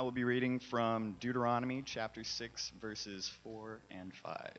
I 0.00 0.02
will 0.02 0.12
be 0.12 0.24
reading 0.24 0.60
from 0.60 1.14
Deuteronomy 1.20 1.82
chapter 1.84 2.24
6, 2.24 2.72
verses 2.80 3.30
4 3.44 3.80
and 3.90 4.14
5. 4.14 4.50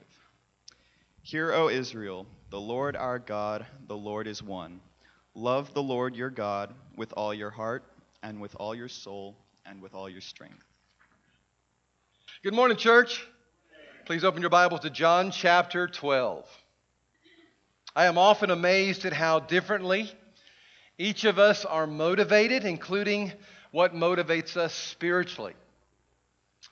Hear, 1.23 1.51
O 1.51 1.67
Israel, 1.67 2.27
the 2.51 2.61
Lord 2.61 2.95
our 2.95 3.17
God, 3.17 3.65
the 3.87 3.97
Lord 3.97 4.27
is 4.27 4.43
one. 4.43 4.81
Love 5.33 5.73
the 5.73 5.81
Lord 5.81 6.15
your 6.15 6.29
God 6.29 6.75
with 6.95 7.11
all 7.17 7.33
your 7.33 7.49
heart, 7.49 7.83
and 8.21 8.39
with 8.39 8.55
all 8.57 8.75
your 8.75 8.87
soul, 8.87 9.35
and 9.65 9.81
with 9.81 9.95
all 9.95 10.07
your 10.07 10.21
strength. 10.21 10.63
Good 12.43 12.53
morning, 12.53 12.77
church. 12.77 13.25
Please 14.05 14.23
open 14.23 14.41
your 14.41 14.51
Bibles 14.51 14.81
to 14.81 14.91
John 14.91 15.31
chapter 15.31 15.87
12. 15.87 16.47
I 17.95 18.05
am 18.05 18.19
often 18.19 18.51
amazed 18.51 19.05
at 19.05 19.13
how 19.13 19.39
differently 19.39 20.11
each 20.99 21.23
of 21.23 21.39
us 21.39 21.65
are 21.65 21.87
motivated, 21.87 22.63
including 22.63 23.33
what 23.71 23.95
motivates 23.95 24.57
us 24.57 24.73
spiritually. 24.73 25.53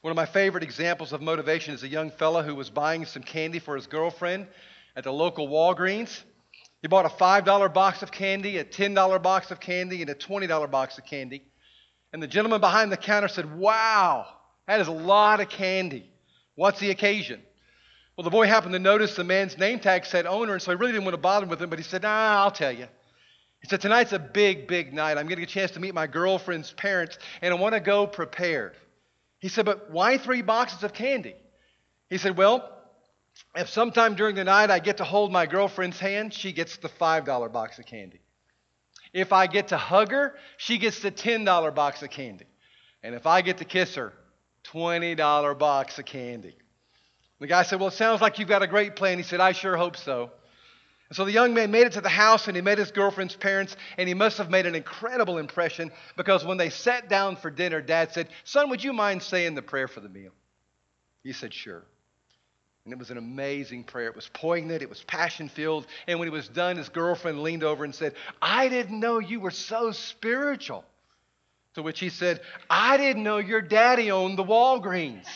One 0.01 0.11
of 0.11 0.15
my 0.15 0.25
favorite 0.25 0.63
examples 0.63 1.11
of 1.11 1.21
motivation 1.21 1.73
is 1.73 1.83
a 1.83 1.87
young 1.87 2.11
fellow 2.11 2.43
who 2.43 2.55
was 2.55 2.69
buying 2.69 3.05
some 3.05 3.23
candy 3.23 3.59
for 3.59 3.75
his 3.75 3.87
girlfriend 3.87 4.47
at 4.95 5.03
the 5.03 5.11
local 5.11 5.47
Walgreens. 5.47 6.23
He 6.81 6.87
bought 6.87 7.05
a 7.05 7.09
$5 7.09 7.73
box 7.73 8.01
of 8.01 8.11
candy, 8.11 8.57
a 8.57 8.63
$10 8.63 9.21
box 9.21 9.51
of 9.51 9.59
candy, 9.59 10.01
and 10.01 10.09
a 10.09 10.15
$20 10.15 10.71
box 10.71 10.97
of 10.97 11.05
candy. 11.05 11.43
And 12.13 12.23
the 12.23 12.27
gentleman 12.27 12.61
behind 12.61 12.91
the 12.91 12.97
counter 12.97 13.27
said, 13.27 13.57
Wow, 13.57 14.27
that 14.67 14.79
is 14.79 14.87
a 14.87 14.93
lot 14.93 15.41
of 15.41 15.49
candy. 15.49 16.09
What's 16.55 16.79
the 16.79 16.91
occasion? 16.91 17.41
Well, 18.15 18.23
the 18.23 18.29
boy 18.29 18.47
happened 18.47 18.73
to 18.73 18.79
notice 18.79 19.15
the 19.15 19.23
man's 19.23 19.57
name 19.57 19.79
tag 19.79 20.05
said 20.05 20.25
owner, 20.25 20.53
and 20.53 20.61
so 20.61 20.71
he 20.71 20.77
really 20.77 20.91
didn't 20.91 21.05
want 21.05 21.13
to 21.13 21.21
bother 21.21 21.45
with 21.45 21.61
him, 21.61 21.69
but 21.69 21.79
he 21.79 21.83
said, 21.83 22.03
Nah, 22.03 22.43
I'll 22.43 22.51
tell 22.51 22.71
you. 22.71 22.87
He 23.61 23.67
said, 23.67 23.81
Tonight's 23.81 24.13
a 24.13 24.19
big, 24.19 24.67
big 24.67 24.93
night. 24.93 25.17
I'm 25.17 25.27
getting 25.27 25.43
a 25.43 25.47
chance 25.47 25.71
to 25.71 25.79
meet 25.79 25.93
my 25.93 26.07
girlfriend's 26.07 26.71
parents, 26.71 27.17
and 27.41 27.53
I 27.53 27.57
want 27.57 27.73
to 27.75 27.81
go 27.81 28.07
prepared. 28.07 28.75
He 29.39 29.49
said, 29.49 29.65
But 29.65 29.91
why 29.91 30.17
three 30.17 30.41
boxes 30.41 30.83
of 30.83 30.93
candy? 30.93 31.35
He 32.09 32.17
said, 32.17 32.37
Well, 32.37 32.69
if 33.55 33.69
sometime 33.69 34.15
during 34.15 34.35
the 34.35 34.43
night 34.43 34.71
I 34.71 34.79
get 34.79 34.97
to 34.97 35.03
hold 35.03 35.31
my 35.31 35.45
girlfriend's 35.45 35.99
hand, 35.99 36.33
she 36.33 36.51
gets 36.51 36.77
the 36.77 36.89
$5 36.89 37.51
box 37.51 37.79
of 37.79 37.85
candy. 37.85 38.21
If 39.13 39.33
I 39.33 39.47
get 39.47 39.69
to 39.69 39.77
hug 39.77 40.11
her, 40.11 40.35
she 40.57 40.77
gets 40.77 41.01
the 41.01 41.11
$10 41.11 41.73
box 41.73 42.03
of 42.03 42.09
candy. 42.09 42.45
And 43.01 43.15
if 43.15 43.25
I 43.25 43.41
get 43.41 43.57
to 43.57 43.65
kiss 43.65 43.95
her, 43.95 44.13
$20 44.65 45.57
box 45.57 45.97
of 45.97 46.05
candy. 46.05 46.55
The 47.39 47.47
guy 47.47 47.63
said, 47.63 47.79
Well, 47.79 47.89
it 47.89 47.93
sounds 47.93 48.21
like 48.21 48.39
you've 48.39 48.49
got 48.49 48.61
a 48.61 48.67
great 48.67 48.95
plan. 48.95 49.17
He 49.17 49.23
said, 49.23 49.39
I 49.39 49.53
sure 49.53 49.77
hope 49.77 49.97
so. 49.97 50.31
And 51.09 51.15
so 51.15 51.25
the 51.25 51.31
young 51.31 51.55
man 51.55 51.71
made 51.71 51.87
it 51.87 51.93
to 51.93 52.01
the 52.01 52.09
house 52.09 52.47
and 52.47 52.55
he 52.55 52.61
met 52.61 52.77
his 52.77 52.91
girlfriend's 52.91 53.35
parents, 53.35 53.75
and 53.97 54.07
he 54.07 54.13
must 54.13 54.37
have 54.37 54.51
made 54.51 54.67
an 54.67 54.75
incredible 54.75 55.39
impression 55.39 55.91
because 56.15 56.45
when 56.45 56.57
they 56.57 56.69
sat 56.69 57.09
down 57.09 57.35
for 57.35 57.49
dinner, 57.49 57.81
dad 57.81 58.11
said, 58.13 58.29
Son, 58.43 58.69
would 58.69 58.83
you 58.83 58.93
mind 58.93 59.23
saying 59.23 59.55
the 59.55 59.61
prayer 59.61 59.87
for 59.87 60.01
the 60.01 60.09
meal? 60.09 60.31
He 61.23 61.33
said, 61.33 61.53
Sure. 61.53 61.83
And 62.85 62.93
it 62.93 62.99
was 62.99 63.11
an 63.11 63.17
amazing 63.17 63.83
prayer. 63.83 64.07
It 64.07 64.15
was 64.15 64.29
poignant, 64.33 64.81
it 64.81 64.89
was 64.89 65.03
passion 65.03 65.49
filled. 65.49 65.85
And 66.07 66.17
when 66.17 66.27
he 66.27 66.31
was 66.31 66.47
done, 66.47 66.77
his 66.77 66.89
girlfriend 66.89 67.43
leaned 67.43 67.63
over 67.63 67.83
and 67.83 67.93
said, 67.93 68.13
I 68.41 68.69
didn't 68.69 68.99
know 68.99 69.19
you 69.19 69.39
were 69.39 69.51
so 69.51 69.91
spiritual. 69.91 70.85
To 71.75 71.83
which 71.83 71.99
he 71.99 72.09
said, 72.09 72.41
I 72.69 72.97
didn't 72.97 73.23
know 73.23 73.37
your 73.37 73.61
daddy 73.61 74.09
owned 74.09 74.37
the 74.37 74.43
Walgreens. 74.43 75.27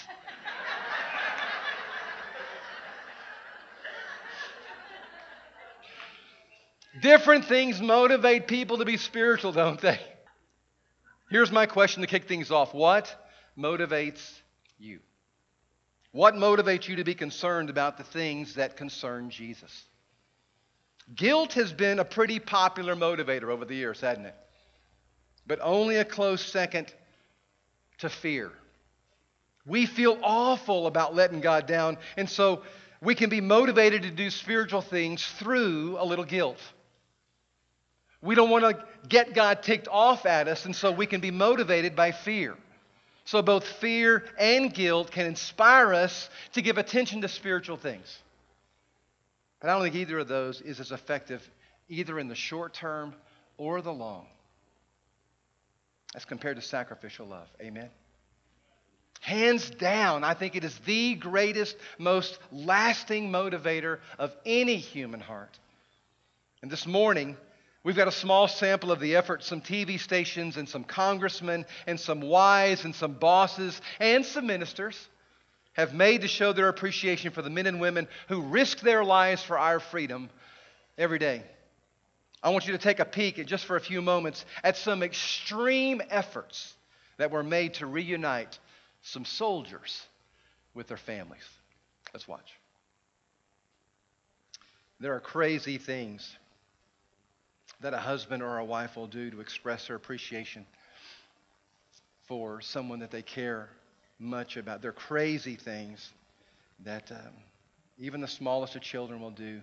Different 7.02 7.46
things 7.46 7.82
motivate 7.82 8.48
people 8.48 8.78
to 8.78 8.86
be 8.86 8.98
spiritual, 8.98 9.52
don't 9.52 9.82
they? 9.82 10.00
Here's 11.30 11.52
my 11.52 11.66
question 11.66 12.02
to 12.02 12.08
kick 12.08 12.28
things 12.28 12.52
off 12.52 12.74
What 12.74 13.14
motivates 13.58 14.22
you? 14.78 15.00
What 16.12 16.36
motivates 16.36 16.88
you 16.88 16.98
to 16.98 17.04
be 17.04 17.16
concerned 17.16 17.72
about 17.72 17.98
the 17.98 18.04
things 18.04 18.56
that 18.56 18.78
concern 18.78 19.32
Jesus? 19.32 19.86
Guilt 21.16 21.54
has 21.54 21.74
been 21.74 22.00
a 22.00 22.06
pretty 22.06 22.40
popular 22.40 22.96
motivator 22.96 23.46
over 23.46 23.66
the 23.66 23.76
years, 23.76 24.00
hasn't 24.00 24.28
it? 24.28 24.36
But 25.48 25.60
only 25.62 25.98
a 25.98 26.06
close 26.06 26.46
second 26.46 26.94
to 27.98 28.10
fear. 28.10 28.52
We 29.66 29.86
feel 29.86 30.20
awful 30.22 30.88
about 30.88 31.16
letting 31.16 31.42
God 31.42 31.66
down, 31.66 31.98
and 32.16 32.30
so 32.30 32.62
we 33.02 33.16
can 33.16 33.30
be 33.30 33.42
motivated 33.42 34.04
to 34.04 34.12
do 34.12 34.30
spiritual 34.30 34.82
things 34.82 35.26
through 35.40 35.98
a 36.00 36.06
little 36.06 36.26
guilt. 36.26 36.60
We 38.24 38.36
don't 38.36 38.50
want 38.50 38.64
to 38.64 38.84
get 39.10 39.34
God 39.34 39.62
ticked 39.64 39.90
off 39.90 40.26
at 40.26 40.48
us, 40.48 40.66
and 40.66 40.74
so 40.74 40.92
we 40.92 41.06
can 41.06 41.20
be 41.20 41.30
motivated 41.30 41.94
by 41.94 42.14
fear. 42.14 42.56
So 43.26 43.42
both 43.42 43.66
fear 43.66 44.24
and 44.40 44.74
guilt 44.74 45.12
can 45.12 45.26
inspire 45.26 45.94
us 45.94 46.30
to 46.54 46.62
give 46.62 46.78
attention 46.78 47.22
to 47.22 47.28
spiritual 47.28 47.76
things. 47.76 48.18
But 49.60 49.70
I 49.70 49.74
don't 49.74 49.84
think 49.84 49.96
either 49.96 50.20
of 50.20 50.28
those 50.30 50.62
is 50.62 50.80
as 50.80 50.92
effective 50.92 51.48
either 51.90 52.18
in 52.18 52.30
the 52.30 52.36
short 52.36 52.74
term 52.74 53.14
or 53.58 53.82
the 53.82 53.94
long 53.94 54.26
as 56.16 56.24
compared 56.24 56.56
to 56.56 56.62
sacrificial 56.62 57.28
love. 57.28 57.48
Amen. 57.62 57.90
Hands 59.20 59.70
down, 59.70 60.24
I 60.24 60.34
think 60.34 60.56
it 60.56 60.64
is 60.64 60.78
the 60.86 61.16
greatest, 61.16 61.78
most 61.98 62.40
lasting 62.52 63.32
motivator 63.32 64.00
of 64.20 64.34
any 64.46 64.76
human 64.76 65.20
heart. 65.20 65.58
And 66.62 66.70
this 66.70 66.86
morning, 66.86 67.38
We've 67.84 67.96
got 67.98 68.08
a 68.08 68.14
small 68.14 68.48
sample 68.48 68.92
of 68.92 69.02
the 69.02 69.18
effort 69.18 69.44
some 69.44 69.60
TV 69.62 70.00
stations 70.00 70.56
and 70.56 70.70
some 70.70 70.86
congressmen 70.86 71.66
and 71.86 72.00
some 72.00 72.22
wives 72.22 72.86
and 72.86 72.96
some 72.96 73.14
bosses 73.14 73.80
and 74.00 74.26
some 74.26 74.48
ministers 74.48 75.08
have 75.74 75.94
made 75.94 76.22
to 76.22 76.28
show 76.28 76.54
their 76.54 76.70
appreciation 76.70 77.32
for 77.32 77.42
the 77.42 77.50
men 77.50 77.66
and 77.68 77.82
women 77.82 78.08
who 78.30 78.42
risk 78.42 78.80
their 78.80 79.04
lives 79.04 79.44
for 79.44 79.58
our 79.58 79.80
freedom 79.80 80.30
every 80.98 81.20
day. 81.20 81.44
I 82.42 82.52
want 82.52 82.68
you 82.68 82.74
to 82.74 82.78
take 82.78 83.00
a 83.00 83.06
peek, 83.06 83.40
at, 83.40 83.48
just 83.48 83.66
for 83.66 83.76
a 83.76 83.82
few 83.82 84.02
moments, 84.02 84.46
at 84.64 84.78
some 84.78 85.02
extreme 85.02 86.02
efforts 86.10 86.74
that 87.18 87.32
were 87.32 87.44
made 87.44 87.76
to 87.76 87.86
reunite 87.86 88.60
some 89.02 89.26
soldiers 89.26 90.06
with 90.74 90.88
their 90.88 90.98
families. 90.98 91.48
Let's 92.14 92.28
watch. 92.28 92.52
There 95.00 95.16
are 95.16 95.20
crazy 95.20 95.78
things 95.78 96.38
that 97.84 97.94
a 97.94 97.98
husband 97.98 98.42
or 98.42 98.58
a 98.58 98.66
wife 98.66 98.96
will 98.96 99.08
do 99.08 99.30
to 99.30 99.42
express 99.42 99.88
their 99.88 99.98
appreciation 99.98 100.66
for 102.28 102.62
someone 102.62 103.00
that 103.00 103.12
they 103.12 103.22
care 103.22 103.70
much 104.20 104.56
about. 104.56 104.82
They're 104.82 104.94
crazy 104.94 105.56
things 105.56 106.10
that 106.86 107.12
um, 107.12 107.34
even 107.98 108.22
the 108.22 108.28
smallest 108.28 108.76
of 108.76 108.82
children 108.82 109.22
will 109.22 109.32
do 109.32 109.62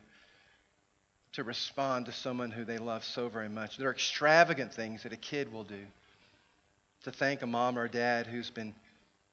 to 1.33 1.45
respond 1.45 2.07
to 2.07 2.13
someone 2.13 2.51
who 2.51 2.65
they 2.65 2.77
love 2.77 3.05
so 3.05 3.31
very 3.31 3.49
much. 3.49 3.79
They're 3.79 3.91
extravagant 3.91 4.75
things 4.75 5.03
that 5.05 5.15
a 5.15 5.17
kid 5.17 5.51
will 5.51 5.65
do 5.65 5.81
to 7.05 7.13
thank 7.13 7.41
a 7.41 7.47
mom 7.47 7.79
or 7.79 7.85
a 7.85 7.91
dad 7.91 8.27
who's 8.27 8.51
been 8.51 8.75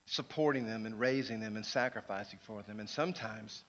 supporting 0.05 0.65
them 0.65 0.85
and 0.85 0.97
raising 0.97 1.41
them 1.41 1.57
and 1.57 1.65
sacrificing 1.65 2.39
for 2.47 2.63
them. 2.63 2.79
And 2.79 2.89
sometimes 2.89 3.63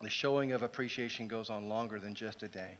the 0.00 0.10
showing 0.10 0.52
of 0.52 0.62
appreciation 0.62 1.26
goes 1.26 1.50
on 1.50 1.68
longer 1.68 1.98
than 1.98 2.14
just 2.14 2.44
a 2.44 2.48
day 2.48 2.78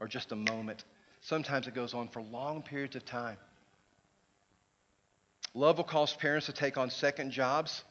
or 0.00 0.08
just 0.08 0.32
a 0.32 0.36
moment. 0.36 0.84
Sometimes 1.20 1.66
it 1.66 1.74
goes 1.74 1.94
on 1.94 2.08
for 2.08 2.20
long 2.22 2.62
periods 2.62 2.96
of 2.96 3.04
time. 3.04 3.36
Love 5.54 5.76
will 5.76 5.84
cause 5.84 6.12
parents 6.12 6.46
to 6.46 6.52
take 6.52 6.76
on 6.76 6.90
second 6.90 7.30
jobs 7.30 7.84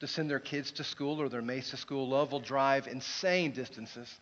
to 0.00 0.06
send 0.06 0.28
their 0.28 0.40
kids 0.40 0.72
to 0.72 0.84
school 0.84 1.22
or 1.22 1.28
their 1.28 1.42
mates 1.42 1.70
to 1.70 1.76
school. 1.76 2.08
Love 2.08 2.32
will 2.32 2.40
drive 2.40 2.88
insane 2.88 3.52
distances 3.52 4.12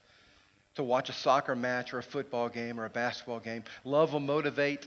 to 0.75 0.83
watch 0.83 1.09
a 1.09 1.13
soccer 1.13 1.57
match 1.57 1.95
or 1.95 1.99
a 1.99 2.03
football 2.03 2.49
game 2.49 2.79
or 2.79 2.85
a 2.85 2.91
basketball 2.91 3.41
game. 3.41 3.65
Love 3.85 4.13
will 4.13 4.21
motivate 4.21 4.87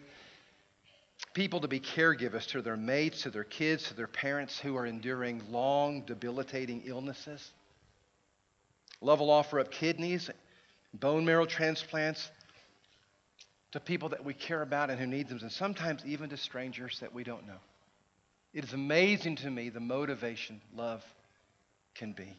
people 1.33 1.59
to 1.61 1.67
be 1.67 1.79
caregivers 1.79 2.47
to 2.47 2.61
their 2.61 2.77
mates, 2.77 3.23
to 3.23 3.31
their 3.31 3.43
kids, 3.43 3.87
to 3.87 3.95
their 3.95 4.07
parents 4.07 4.59
who 4.59 4.77
are 4.77 4.85
enduring 4.85 5.41
long, 5.49 6.01
debilitating 6.01 6.83
illnesses. 6.85 7.51
Love 9.01 9.19
will 9.19 9.31
offer 9.31 9.59
up 9.59 9.71
kidneys 9.71 10.29
bone 10.93 11.25
marrow 11.25 11.45
transplants 11.45 12.29
to 13.71 13.79
people 13.79 14.09
that 14.09 14.23
we 14.23 14.33
care 14.33 14.61
about 14.61 14.89
and 14.89 14.99
who 14.99 15.07
need 15.07 15.27
them, 15.27 15.39
and 15.41 15.51
sometimes 15.51 16.03
even 16.05 16.29
to 16.29 16.37
strangers 16.37 16.99
that 17.01 17.13
we 17.13 17.23
don't 17.23 17.47
know. 17.47 17.59
It 18.53 18.63
is 18.63 18.73
amazing 18.73 19.37
to 19.37 19.49
me 19.49 19.69
the 19.69 19.79
motivation 19.79 20.61
love 20.75 21.03
can 21.95 22.13
be. 22.13 22.35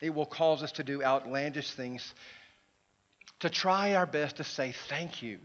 It 0.00 0.10
will 0.10 0.26
cause 0.26 0.62
us 0.62 0.72
to 0.72 0.84
do 0.84 1.02
outlandish 1.02 1.70
things, 1.72 2.14
to 3.40 3.50
try 3.50 3.94
our 3.94 4.06
best 4.06 4.36
to 4.36 4.44
say 4.44 4.74
thank 4.88 5.22
you 5.22 5.38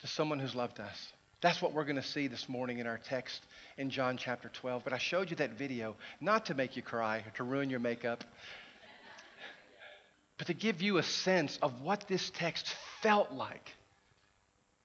to 0.00 0.06
someone 0.06 0.38
who's 0.38 0.54
loved 0.54 0.80
us. 0.80 1.12
That's 1.40 1.62
what 1.62 1.72
we're 1.72 1.84
going 1.84 1.96
to 1.96 2.02
see 2.02 2.26
this 2.26 2.48
morning 2.48 2.78
in 2.78 2.86
our 2.86 2.98
text 2.98 3.40
in 3.78 3.90
John 3.90 4.16
chapter 4.16 4.48
12. 4.48 4.82
But 4.82 4.92
I 4.92 4.98
showed 4.98 5.30
you 5.30 5.36
that 5.36 5.52
video 5.52 5.94
not 6.20 6.46
to 6.46 6.54
make 6.54 6.76
you 6.76 6.82
cry 6.82 7.18
or 7.18 7.30
to 7.36 7.44
ruin 7.44 7.70
your 7.70 7.78
makeup, 7.78 8.24
but 10.38 10.48
to 10.48 10.54
give 10.54 10.82
you 10.82 10.98
a 10.98 11.02
sense 11.02 11.58
of 11.62 11.82
what 11.82 12.06
this 12.08 12.30
text 12.30 12.74
felt 13.00 13.32
like 13.32 13.72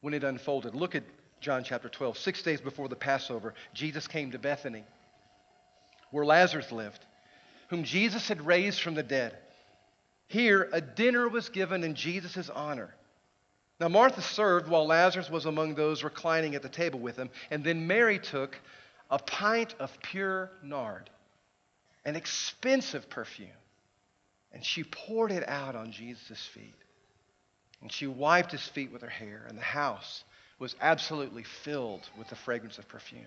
when 0.02 0.14
it 0.14 0.24
unfolded. 0.24 0.76
Look 0.76 0.96
at 0.96 1.04
John 1.42 1.64
chapter 1.64 1.90
12. 1.90 2.18
Six 2.18 2.42
days 2.42 2.62
before 2.62 2.88
the 2.88 2.96
Passover, 2.96 3.54
Jesus 3.74 4.08
came 4.08 4.32
to 4.32 4.40
Bethany, 4.40 4.84
where 6.12 6.26
Lazarus 6.26 6.72
lived, 6.72 7.04
whom 7.70 7.84
Jesus 7.84 8.28
had 8.28 8.46
raised 8.46 8.82
from 8.82 8.96
the 8.96 9.04
dead. 9.04 9.38
Here, 10.28 10.70
a 10.72 10.80
dinner 10.80 11.28
was 11.28 11.50
given 11.50 11.84
in 11.84 11.96
Jesus' 11.96 12.50
honor. 12.50 12.94
Now, 13.80 13.88
Martha 13.88 14.22
served 14.22 14.70
while 14.70 14.86
Lazarus 14.86 15.30
was 15.30 15.46
among 15.46 15.74
those 15.76 16.04
reclining 16.04 16.54
at 16.56 16.62
the 16.62 16.70
table 16.70 17.00
with 17.00 17.18
him, 17.18 17.30
and 17.50 17.64
then 17.64 17.88
Mary 17.88 18.20
took 18.20 18.58
a 19.10 19.18
pint 19.18 19.76
of 19.80 19.92
pure 20.02 20.52
nard, 20.64 21.10
an 22.06 22.16
expensive 22.16 23.10
perfume, 23.10 23.50
and 24.54 24.64
she 24.64 24.84
poured 24.84 25.32
it 25.32 25.48
out 25.48 25.76
on 25.76 25.92
Jesus' 25.92 26.46
feet. 26.54 26.76
And 27.82 27.92
she 27.92 28.08
wiped 28.08 28.52
his 28.52 28.68
feet 28.68 28.92
with 28.92 29.02
her 29.02 29.10
hair, 29.10 29.46
and 29.48 29.58
the 29.58 29.64
house 29.64 30.24
was 30.60 30.76
absolutely 30.80 31.44
filled 31.44 32.08
with 32.18 32.28
the 32.28 32.36
fragrance 32.36 32.78
of 32.78 32.88
perfume. 32.88 33.26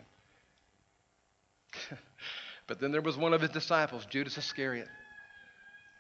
but 2.69 2.79
then 2.79 2.93
there 2.93 3.03
was 3.03 3.17
one 3.17 3.35
of 3.35 3.41
his 3.41 3.51
disciples, 3.51 4.07
Judas 4.07 4.39
Iscariot, 4.39 4.89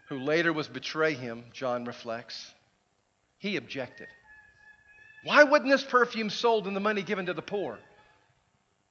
who 0.08 0.18
later 0.18 0.52
was 0.52 0.68
betray 0.68 1.14
him, 1.14 1.44
John 1.52 1.84
reflects. 1.84 2.52
He 3.38 3.56
objected. 3.56 4.06
Why 5.24 5.44
wasn't 5.44 5.70
this 5.70 5.82
perfume 5.82 6.30
sold 6.30 6.66
and 6.66 6.76
the 6.76 6.80
money 6.80 7.02
given 7.02 7.26
to 7.26 7.34
the 7.34 7.42
poor? 7.42 7.78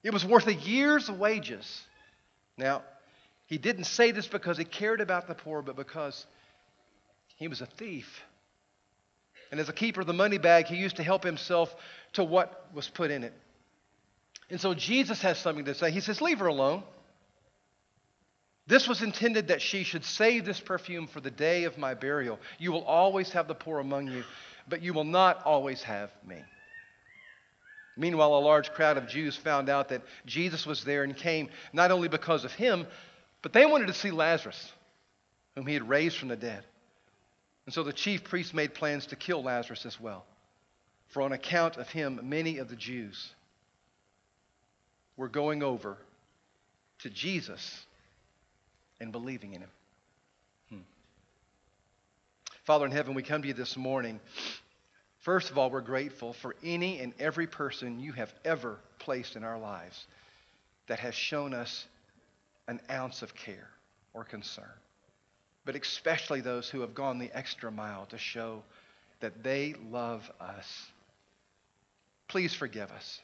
It 0.04 0.12
was 0.12 0.26
worth 0.26 0.48
a 0.48 0.54
year's 0.54 1.10
wages. 1.10 1.82
Now, 2.58 2.84
he 3.46 3.58
didn't 3.58 3.86
say 3.86 4.12
this 4.12 4.28
because 4.28 4.58
he 4.58 4.66
cared 4.66 5.02
about 5.02 5.28
the 5.28 5.36
poor, 5.36 5.62
but 5.62 5.76
because 5.76 6.26
he 7.38 7.48
was 7.48 7.62
a 7.62 7.66
thief. 7.66 8.24
And 9.52 9.60
as 9.60 9.70
a 9.70 9.74
keeper 9.74 10.02
of 10.02 10.08
the 10.08 10.14
money 10.14 10.38
bag, 10.38 10.66
he 10.66 10.78
used 10.78 10.96
to 10.96 11.04
help 11.04 11.24
himself 11.24 11.76
to 12.14 12.24
what 12.24 12.68
was 12.74 12.88
put 12.88 13.12
in 13.12 13.24
it. 13.24 13.34
And 14.50 14.60
so 14.60 14.74
Jesus 14.74 15.22
has 15.22 15.38
something 15.38 15.66
to 15.66 15.76
say. 15.76 15.92
He 15.92 16.00
says, 16.00 16.22
Leave 16.22 16.40
her 16.40 16.48
alone. 16.48 16.84
This 18.66 18.88
was 18.88 19.02
intended 19.02 19.50
that 19.50 19.62
she 19.62 19.84
should 19.84 20.06
save 20.06 20.46
this 20.46 20.60
perfume 20.60 21.08
for 21.08 21.20
the 21.20 21.32
day 21.32 21.66
of 21.66 21.78
my 21.78 21.94
burial. 21.94 22.40
You 22.60 22.72
will 22.72 22.86
always 22.86 23.32
have 23.34 23.48
the 23.48 23.56
poor 23.56 23.80
among 23.80 24.08
you, 24.08 24.24
but 24.70 24.82
you 24.82 24.94
will 24.94 25.04
not 25.04 25.44
always 25.46 25.84
have 25.84 26.12
me. 26.26 26.42
Meanwhile, 27.98 28.34
a 28.36 28.40
large 28.40 28.72
crowd 28.72 28.98
of 28.98 29.08
Jews 29.08 29.36
found 29.36 29.70
out 29.70 29.90
that 29.90 30.02
Jesus 30.26 30.66
was 30.66 30.84
there 30.84 31.04
and 31.04 31.16
came 31.16 31.50
not 31.74 31.92
only 31.92 32.08
because 32.08 32.46
of 32.46 32.54
him, 32.54 32.88
but 33.44 33.54
they 33.54 33.66
wanted 33.68 33.88
to 33.88 33.94
see 33.94 34.10
Lazarus, 34.10 34.72
whom 35.54 35.68
he 35.68 35.76
had 35.76 35.88
raised 35.88 36.18
from 36.18 36.30
the 36.30 36.36
dead. 36.36 36.64
And 37.66 37.76
so 37.76 37.84
the 37.84 37.94
chief 37.94 38.24
priests 38.24 38.54
made 38.54 38.74
plans 38.74 39.06
to 39.08 39.16
kill 39.16 39.44
Lazarus 39.44 39.86
as 39.86 40.00
well. 40.00 40.26
For 41.10 41.22
on 41.22 41.32
account 41.32 41.78
of 41.78 41.88
him, 41.90 42.20
many 42.24 42.58
of 42.58 42.70
the 42.70 42.76
Jews 42.76 43.34
were 45.16 45.28
going 45.28 45.62
over 45.62 45.98
to 47.00 47.10
Jesus 47.10 47.86
and 49.00 49.12
believing 49.12 49.54
in 49.54 49.62
him. 49.62 49.70
Hmm. 50.70 50.78
Father 52.64 52.86
in 52.86 52.92
heaven, 52.92 53.14
we 53.14 53.24
come 53.24 53.42
to 53.42 53.48
you 53.48 53.54
this 53.54 53.78
morning. 53.78 54.20
First 55.20 55.52
of 55.52 55.58
all, 55.58 55.70
we're 55.70 55.82
grateful 55.82 56.34
for 56.34 56.56
any 56.64 57.00
and 57.00 57.14
every 57.20 57.48
person 57.48 58.00
you 58.00 58.14
have 58.14 58.34
ever 58.44 58.78
placed 59.00 59.36
in 59.36 59.44
our 59.44 59.60
lives 59.60 60.06
that 60.88 61.00
has 61.00 61.14
shown 61.14 61.54
us 61.54 61.86
an 62.68 62.80
ounce 62.90 63.22
of 63.22 63.36
care 63.36 63.70
or 64.14 64.24
concern 64.24 64.66
but 65.66 65.76
especially 65.76 66.42
those 66.42 66.70
who 66.70 66.82
have 66.82 66.94
gone 66.94 67.20
the 67.20 67.32
extra 67.34 67.72
mile 67.72 68.06
to 68.08 68.18
show 68.18 68.64
that 69.22 69.44
they 69.44 69.76
love 69.90 70.30
us. 70.40 70.88
Please 72.28 72.54
forgive 72.54 72.92
us. 72.92 73.22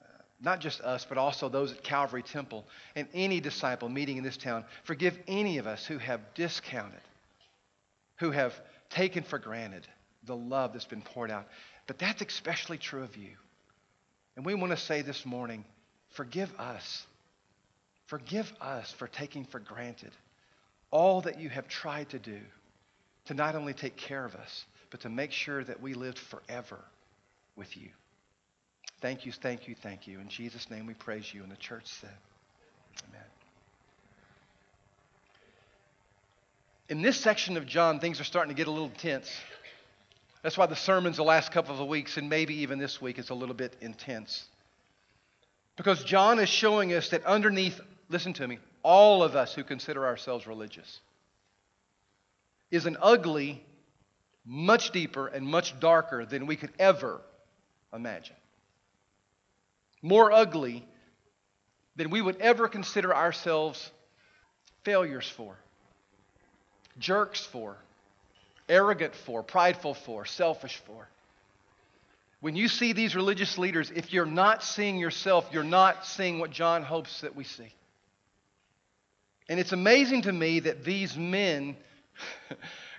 Uh, 0.00 0.22
not 0.40 0.60
just 0.60 0.80
us, 0.82 1.04
but 1.08 1.18
also 1.18 1.48
those 1.48 1.72
at 1.72 1.82
Calvary 1.82 2.22
Temple 2.22 2.64
and 2.94 3.08
any 3.12 3.40
disciple 3.40 3.88
meeting 3.88 4.16
in 4.18 4.24
this 4.24 4.36
town. 4.36 4.64
Forgive 4.84 5.18
any 5.26 5.58
of 5.58 5.66
us 5.66 5.84
who 5.84 5.98
have 5.98 6.20
discounted, 6.34 7.00
who 8.18 8.30
have 8.30 8.54
taken 8.90 9.24
for 9.24 9.38
granted 9.38 9.86
the 10.24 10.36
love 10.36 10.72
that's 10.72 10.84
been 10.84 11.02
poured 11.02 11.30
out. 11.30 11.46
But 11.86 11.98
that's 11.98 12.22
especially 12.22 12.78
true 12.78 13.02
of 13.02 13.16
you. 13.16 13.30
And 14.36 14.44
we 14.44 14.54
want 14.54 14.70
to 14.70 14.76
say 14.76 15.02
this 15.02 15.26
morning 15.26 15.64
forgive 16.10 16.52
us. 16.58 17.04
Forgive 18.06 18.52
us 18.60 18.92
for 18.92 19.08
taking 19.08 19.44
for 19.44 19.58
granted 19.58 20.12
all 20.90 21.22
that 21.22 21.40
you 21.40 21.48
have 21.48 21.68
tried 21.68 22.08
to 22.10 22.18
do 22.18 22.38
to 23.26 23.34
not 23.34 23.56
only 23.56 23.74
take 23.74 23.96
care 23.96 24.24
of 24.24 24.34
us, 24.34 24.64
but 24.90 25.00
to 25.00 25.08
make 25.08 25.32
sure 25.32 25.64
that 25.64 25.80
we 25.80 25.94
lived 25.94 26.18
forever 26.18 26.78
with 27.56 27.76
you. 27.76 27.88
Thank 29.00 29.26
you, 29.26 29.32
thank 29.32 29.68
you, 29.68 29.74
thank 29.74 30.06
you. 30.06 30.20
In 30.20 30.28
Jesus' 30.28 30.70
name 30.70 30.86
we 30.86 30.94
praise 30.94 31.32
you. 31.34 31.42
And 31.42 31.50
the 31.50 31.56
church 31.56 31.86
said, 31.86 32.10
Amen. 33.08 33.26
In 36.88 37.02
this 37.02 37.16
section 37.18 37.56
of 37.56 37.66
John, 37.66 37.98
things 37.98 38.20
are 38.20 38.24
starting 38.24 38.54
to 38.54 38.56
get 38.56 38.68
a 38.68 38.70
little 38.70 38.90
tense. 38.90 39.28
That's 40.42 40.56
why 40.56 40.66
the 40.66 40.76
sermons 40.76 41.16
the 41.16 41.24
last 41.24 41.50
couple 41.50 41.80
of 41.80 41.88
weeks, 41.88 42.16
and 42.16 42.30
maybe 42.30 42.54
even 42.62 42.78
this 42.78 43.02
week, 43.02 43.18
is 43.18 43.30
a 43.30 43.34
little 43.34 43.54
bit 43.54 43.74
intense. 43.80 44.44
Because 45.76 46.02
John 46.04 46.38
is 46.38 46.48
showing 46.48 46.92
us 46.92 47.10
that 47.10 47.24
underneath, 47.24 47.80
listen 48.08 48.32
to 48.34 48.46
me, 48.46 48.58
all 48.82 49.22
of 49.22 49.36
us 49.36 49.54
who 49.54 49.64
consider 49.64 50.06
ourselves 50.06 50.46
religious, 50.46 51.00
is 52.70 52.86
an 52.86 52.96
ugly, 53.00 53.64
much 54.44 54.90
deeper, 54.90 55.26
and 55.26 55.46
much 55.46 55.78
darker 55.80 56.24
than 56.24 56.46
we 56.46 56.56
could 56.56 56.72
ever 56.78 57.20
imagine. 57.92 58.36
More 60.02 60.32
ugly 60.32 60.84
than 61.96 62.10
we 62.10 62.20
would 62.20 62.40
ever 62.40 62.68
consider 62.68 63.14
ourselves 63.14 63.90
failures 64.84 65.28
for, 65.28 65.56
jerks 66.98 67.40
for, 67.40 67.76
arrogant 68.68 69.14
for, 69.14 69.42
prideful 69.42 69.94
for, 69.94 70.24
selfish 70.24 70.80
for. 70.86 71.08
When 72.40 72.54
you 72.54 72.68
see 72.68 72.92
these 72.92 73.16
religious 73.16 73.58
leaders, 73.58 73.90
if 73.90 74.12
you're 74.12 74.26
not 74.26 74.62
seeing 74.62 74.98
yourself, 74.98 75.48
you're 75.52 75.64
not 75.64 76.04
seeing 76.04 76.38
what 76.38 76.50
John 76.50 76.82
hopes 76.82 77.22
that 77.22 77.34
we 77.34 77.44
see. 77.44 77.72
And 79.48 79.60
it's 79.60 79.72
amazing 79.72 80.22
to 80.22 80.32
me 80.32 80.60
that 80.60 80.84
these 80.84 81.16
men 81.16 81.76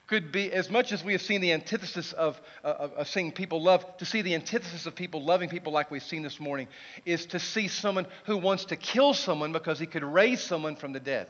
could 0.08 0.32
be, 0.32 0.52
as 0.52 0.70
much 0.70 0.94
as 0.94 1.04
we 1.04 1.12
have 1.12 1.22
seen 1.22 1.42
the 1.42 1.52
antithesis 1.52 2.14
of, 2.14 2.40
uh, 2.64 2.68
of, 2.68 2.94
of, 2.94 3.08
seeing 3.10 3.32
people 3.32 3.62
love, 3.62 3.98
to 3.98 4.06
see 4.06 4.22
the 4.22 4.36
antithesis 4.36 4.86
of 4.86 4.96
people 4.96 5.24
loving 5.24 5.50
people 5.50 5.74
like 5.74 5.92
we've 5.92 6.04
seen 6.04 6.24
this 6.24 6.40
morning 6.40 6.68
is 7.06 7.26
to 7.28 7.40
see 7.40 7.68
someone 7.68 8.08
who 8.26 8.38
wants 8.38 8.66
to 8.66 8.78
kill 8.78 9.14
someone 9.14 9.52
because 9.52 9.78
he 9.80 9.86
could 9.86 10.04
raise 10.04 10.42
someone 10.42 10.78
from 10.78 10.94
the 10.94 11.00
dead. 11.00 11.28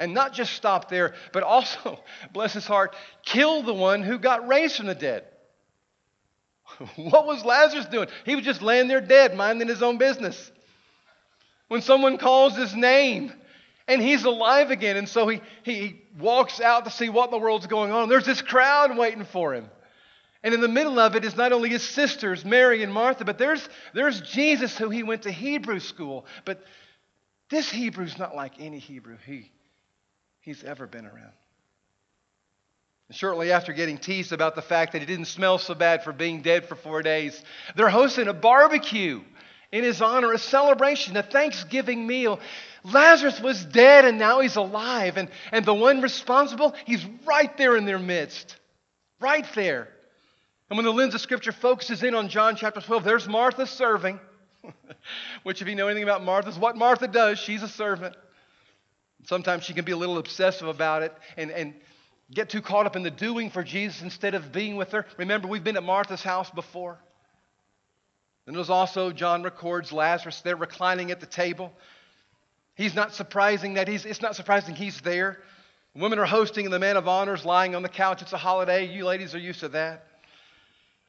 And 0.00 0.14
not 0.14 0.32
just 0.32 0.54
stop 0.54 0.88
there, 0.88 1.14
but 1.32 1.44
also, 1.44 2.00
bless 2.32 2.54
his 2.54 2.66
heart, 2.66 2.96
kill 3.24 3.62
the 3.62 3.74
one 3.74 4.02
who 4.02 4.18
got 4.18 4.48
raised 4.48 4.76
from 4.76 4.86
the 4.86 4.96
dead. 4.96 5.24
what 6.96 7.26
was 7.26 7.44
Lazarus 7.44 7.86
doing? 7.86 8.08
He 8.24 8.34
was 8.34 8.44
just 8.44 8.62
laying 8.62 8.88
there 8.88 9.00
dead, 9.00 9.36
minding 9.36 9.68
his 9.68 9.82
own 9.82 9.98
business. 9.98 10.50
When 11.68 11.82
someone 11.82 12.18
calls 12.18 12.56
his 12.56 12.74
name, 12.74 13.32
and 13.88 14.00
he's 14.00 14.24
alive 14.24 14.70
again. 14.70 14.96
And 14.96 15.08
so 15.08 15.28
he, 15.28 15.40
he 15.62 16.02
walks 16.18 16.60
out 16.60 16.84
to 16.84 16.90
see 16.90 17.08
what 17.08 17.26
in 17.26 17.30
the 17.32 17.38
world's 17.38 17.66
going 17.66 17.92
on. 17.92 18.08
There's 18.08 18.26
this 18.26 18.42
crowd 18.42 18.96
waiting 18.96 19.24
for 19.24 19.54
him. 19.54 19.68
And 20.42 20.54
in 20.54 20.60
the 20.60 20.68
middle 20.68 20.98
of 20.98 21.14
it 21.14 21.24
is 21.24 21.36
not 21.36 21.52
only 21.52 21.68
his 21.68 21.82
sisters, 21.82 22.44
Mary 22.44 22.82
and 22.82 22.92
Martha, 22.92 23.24
but 23.24 23.38
there's, 23.38 23.68
there's 23.94 24.20
Jesus 24.22 24.76
who 24.76 24.90
he 24.90 25.02
went 25.02 25.22
to 25.22 25.30
Hebrew 25.30 25.78
school. 25.78 26.26
But 26.44 26.62
this 27.48 27.70
Hebrew's 27.70 28.18
not 28.18 28.34
like 28.34 28.54
any 28.58 28.78
Hebrew 28.78 29.18
he, 29.24 29.52
he's 30.40 30.64
ever 30.64 30.86
been 30.86 31.06
around. 31.06 31.32
And 33.08 33.16
shortly 33.16 33.52
after 33.52 33.72
getting 33.72 33.98
teased 33.98 34.32
about 34.32 34.54
the 34.54 34.62
fact 34.62 34.92
that 34.92 35.00
he 35.00 35.06
didn't 35.06 35.26
smell 35.26 35.58
so 35.58 35.74
bad 35.74 36.02
for 36.02 36.12
being 36.12 36.42
dead 36.42 36.66
for 36.66 36.74
four 36.74 37.02
days, 37.02 37.40
they're 37.76 37.90
hosting 37.90 38.26
a 38.26 38.32
barbecue 38.32 39.20
in 39.72 39.84
his 39.84 40.02
honor, 40.02 40.32
a 40.32 40.38
celebration, 40.38 41.16
a 41.16 41.22
Thanksgiving 41.22 42.06
meal. 42.06 42.38
Lazarus 42.84 43.40
was 43.40 43.64
dead 43.64 44.04
and 44.04 44.18
now 44.18 44.40
he's 44.40 44.56
alive. 44.56 45.16
And, 45.16 45.30
and 45.50 45.64
the 45.64 45.74
one 45.74 46.02
responsible, 46.02 46.74
he's 46.84 47.04
right 47.26 47.56
there 47.56 47.76
in 47.76 47.86
their 47.86 47.98
midst. 47.98 48.56
Right 49.18 49.46
there. 49.54 49.88
And 50.68 50.76
when 50.76 50.84
the 50.84 50.92
lens 50.92 51.14
of 51.14 51.20
Scripture 51.20 51.52
focuses 51.52 52.02
in 52.02 52.14
on 52.14 52.28
John 52.28 52.56
chapter 52.56 52.80
12, 52.80 53.04
there's 53.04 53.28
Martha 53.28 53.66
serving, 53.66 54.20
which, 55.42 55.62
if 55.62 55.68
you 55.68 55.74
know 55.74 55.88
anything 55.88 56.04
about 56.04 56.22
Martha, 56.22 56.50
is 56.50 56.58
what 56.58 56.76
Martha 56.76 57.08
does. 57.08 57.38
She's 57.38 57.62
a 57.62 57.68
servant. 57.68 58.14
Sometimes 59.24 59.64
she 59.64 59.74
can 59.74 59.84
be 59.84 59.92
a 59.92 59.96
little 59.96 60.18
obsessive 60.18 60.68
about 60.68 61.02
it 61.02 61.14
and, 61.36 61.50
and 61.50 61.74
get 62.30 62.50
too 62.50 62.60
caught 62.60 62.86
up 62.86 62.96
in 62.96 63.02
the 63.02 63.10
doing 63.10 63.50
for 63.50 63.62
Jesus 63.62 64.02
instead 64.02 64.34
of 64.34 64.52
being 64.52 64.76
with 64.76 64.92
her. 64.92 65.06
Remember, 65.16 65.46
we've 65.46 65.64
been 65.64 65.76
at 65.76 65.82
Martha's 65.82 66.22
house 66.22 66.50
before. 66.50 66.98
Then 68.44 68.54
there's 68.54 68.70
also, 68.70 69.12
John 69.12 69.42
records 69.42 69.92
Lazarus 69.92 70.40
there 70.40 70.56
reclining 70.56 71.10
at 71.10 71.20
the 71.20 71.26
table. 71.26 71.72
He's 72.74 72.94
not 72.94 73.14
surprising 73.14 73.74
that 73.74 73.86
he's, 73.86 74.04
it's 74.04 74.22
not 74.22 74.34
surprising 74.34 74.74
he's 74.74 75.00
there. 75.00 75.38
Women 75.94 76.18
are 76.18 76.26
hosting 76.26 76.64
and 76.64 76.72
the 76.72 76.78
man 76.78 76.96
of 76.96 77.06
honor 77.06 77.34
is 77.34 77.44
lying 77.44 77.74
on 77.74 77.82
the 77.82 77.88
couch. 77.88 78.22
It's 78.22 78.32
a 78.32 78.38
holiday. 78.38 78.86
You 78.86 79.04
ladies 79.04 79.34
are 79.34 79.38
used 79.38 79.60
to 79.60 79.68
that. 79.68 80.06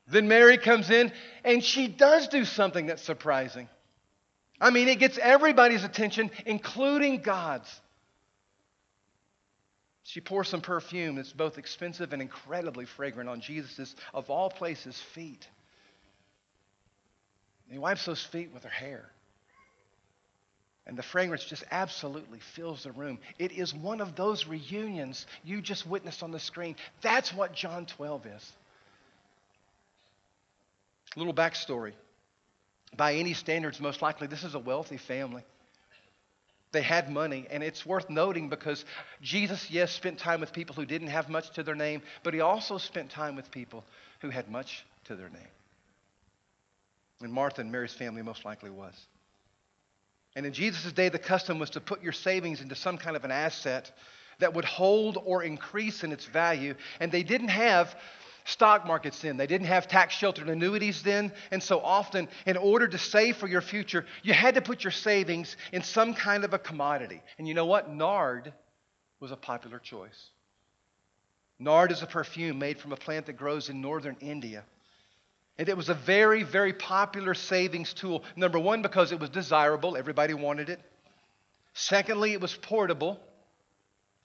Then 0.07 0.27
Mary 0.27 0.57
comes 0.57 0.89
in 0.89 1.11
and 1.43 1.63
she 1.63 1.87
does 1.87 2.27
do 2.27 2.43
something 2.43 2.87
that's 2.87 3.01
surprising. 3.01 3.69
I 4.59 4.69
mean, 4.69 4.87
it 4.87 4.99
gets 4.99 5.17
everybody's 5.17 5.83
attention, 5.83 6.31
including 6.45 7.21
God's. 7.21 7.69
She 10.03 10.21
pours 10.21 10.49
some 10.49 10.61
perfume 10.61 11.15
that's 11.15 11.31
both 11.31 11.57
expensive 11.57 12.13
and 12.13 12.21
incredibly 12.21 12.85
fragrant 12.85 13.29
on 13.29 13.39
Jesus' 13.39 13.95
of 14.13 14.29
all 14.29 14.49
places, 14.49 14.99
feet. 14.99 15.47
And 17.65 17.73
he 17.73 17.79
wipes 17.79 18.05
those 18.05 18.23
feet 18.23 18.51
with 18.53 18.63
her 18.63 18.69
hair. 18.69 19.09
And 20.85 20.97
the 20.97 21.03
fragrance 21.03 21.45
just 21.45 21.63
absolutely 21.71 22.39
fills 22.55 22.83
the 22.83 22.91
room. 22.91 23.19
It 23.39 23.53
is 23.53 23.73
one 23.73 24.01
of 24.01 24.15
those 24.15 24.47
reunions 24.47 25.25
you 25.43 25.61
just 25.61 25.87
witnessed 25.87 26.23
on 26.23 26.31
the 26.31 26.39
screen. 26.39 26.75
That's 27.01 27.33
what 27.33 27.53
John 27.53 27.85
12 27.85 28.25
is. 28.25 28.51
Little 31.15 31.33
backstory. 31.33 31.93
By 32.97 33.15
any 33.15 33.33
standards, 33.33 33.79
most 33.79 34.01
likely, 34.01 34.27
this 34.27 34.43
is 34.43 34.55
a 34.55 34.59
wealthy 34.59 34.97
family. 34.97 35.43
They 36.73 36.81
had 36.81 37.09
money, 37.09 37.47
and 37.49 37.63
it's 37.63 37.85
worth 37.85 38.09
noting 38.09 38.49
because 38.49 38.83
Jesus, 39.21 39.69
yes, 39.69 39.91
spent 39.91 40.17
time 40.17 40.41
with 40.41 40.51
people 40.51 40.75
who 40.75 40.85
didn't 40.85 41.09
have 41.09 41.29
much 41.29 41.51
to 41.51 41.63
their 41.63 41.75
name, 41.75 42.01
but 42.23 42.33
he 42.33 42.41
also 42.41 42.77
spent 42.79 43.11
time 43.11 43.35
with 43.35 43.51
people 43.51 43.85
who 44.21 44.31
had 44.31 44.49
much 44.49 44.83
to 45.05 45.15
their 45.15 45.29
name. 45.29 45.47
And 47.21 47.31
Martha 47.31 47.61
and 47.61 47.71
Mary's 47.71 47.93
family 47.93 48.21
most 48.21 48.45
likely 48.45 48.69
was. 48.69 48.93
And 50.35 50.45
in 50.45 50.53
Jesus' 50.53 50.91
day, 50.91 51.09
the 51.09 51.19
custom 51.19 51.59
was 51.59 51.69
to 51.71 51.79
put 51.79 52.01
your 52.01 52.11
savings 52.11 52.61
into 52.61 52.75
some 52.75 52.97
kind 52.97 53.15
of 53.15 53.23
an 53.23 53.31
asset 53.31 53.91
that 54.39 54.53
would 54.53 54.65
hold 54.65 55.17
or 55.23 55.43
increase 55.43 56.03
in 56.03 56.11
its 56.11 56.25
value. 56.25 56.75
And 56.99 57.11
they 57.11 57.23
didn't 57.23 57.49
have 57.49 57.95
stock 58.45 58.85
markets 58.85 59.21
then. 59.21 59.37
They 59.37 59.47
didn't 59.47 59.67
have 59.67 59.87
tax 59.87 60.15
sheltered 60.15 60.49
annuities 60.49 61.03
then. 61.03 61.31
And 61.51 61.61
so 61.61 61.79
often, 61.79 62.27
in 62.45 62.57
order 62.57 62.87
to 62.87 62.97
save 62.97 63.37
for 63.37 63.47
your 63.47 63.61
future, 63.61 64.05
you 64.23 64.33
had 64.33 64.55
to 64.55 64.61
put 64.61 64.83
your 64.83 64.91
savings 64.91 65.55
in 65.71 65.83
some 65.83 66.13
kind 66.13 66.43
of 66.43 66.53
a 66.53 66.59
commodity. 66.59 67.21
And 67.37 67.47
you 67.47 67.53
know 67.53 67.65
what? 67.65 67.89
Nard 67.89 68.53
was 69.19 69.31
a 69.31 69.37
popular 69.37 69.79
choice. 69.79 70.29
Nard 71.59 71.91
is 71.91 72.01
a 72.01 72.07
perfume 72.07 72.59
made 72.59 72.79
from 72.79 72.91
a 72.91 72.97
plant 72.97 73.27
that 73.27 73.33
grows 73.33 73.69
in 73.69 73.79
northern 73.79 74.17
India. 74.19 74.63
And 75.57 75.69
it 75.69 75.77
was 75.77 75.89
a 75.89 75.93
very, 75.93 76.43
very 76.43 76.73
popular 76.73 77.33
savings 77.33 77.93
tool. 77.93 78.23
Number 78.35 78.57
one, 78.57 78.81
because 78.81 79.11
it 79.11 79.19
was 79.19 79.29
desirable, 79.29 79.95
everybody 79.95 80.33
wanted 80.33 80.69
it. 80.69 80.79
Secondly, 81.73 82.33
it 82.33 82.41
was 82.41 82.55
portable, 82.55 83.19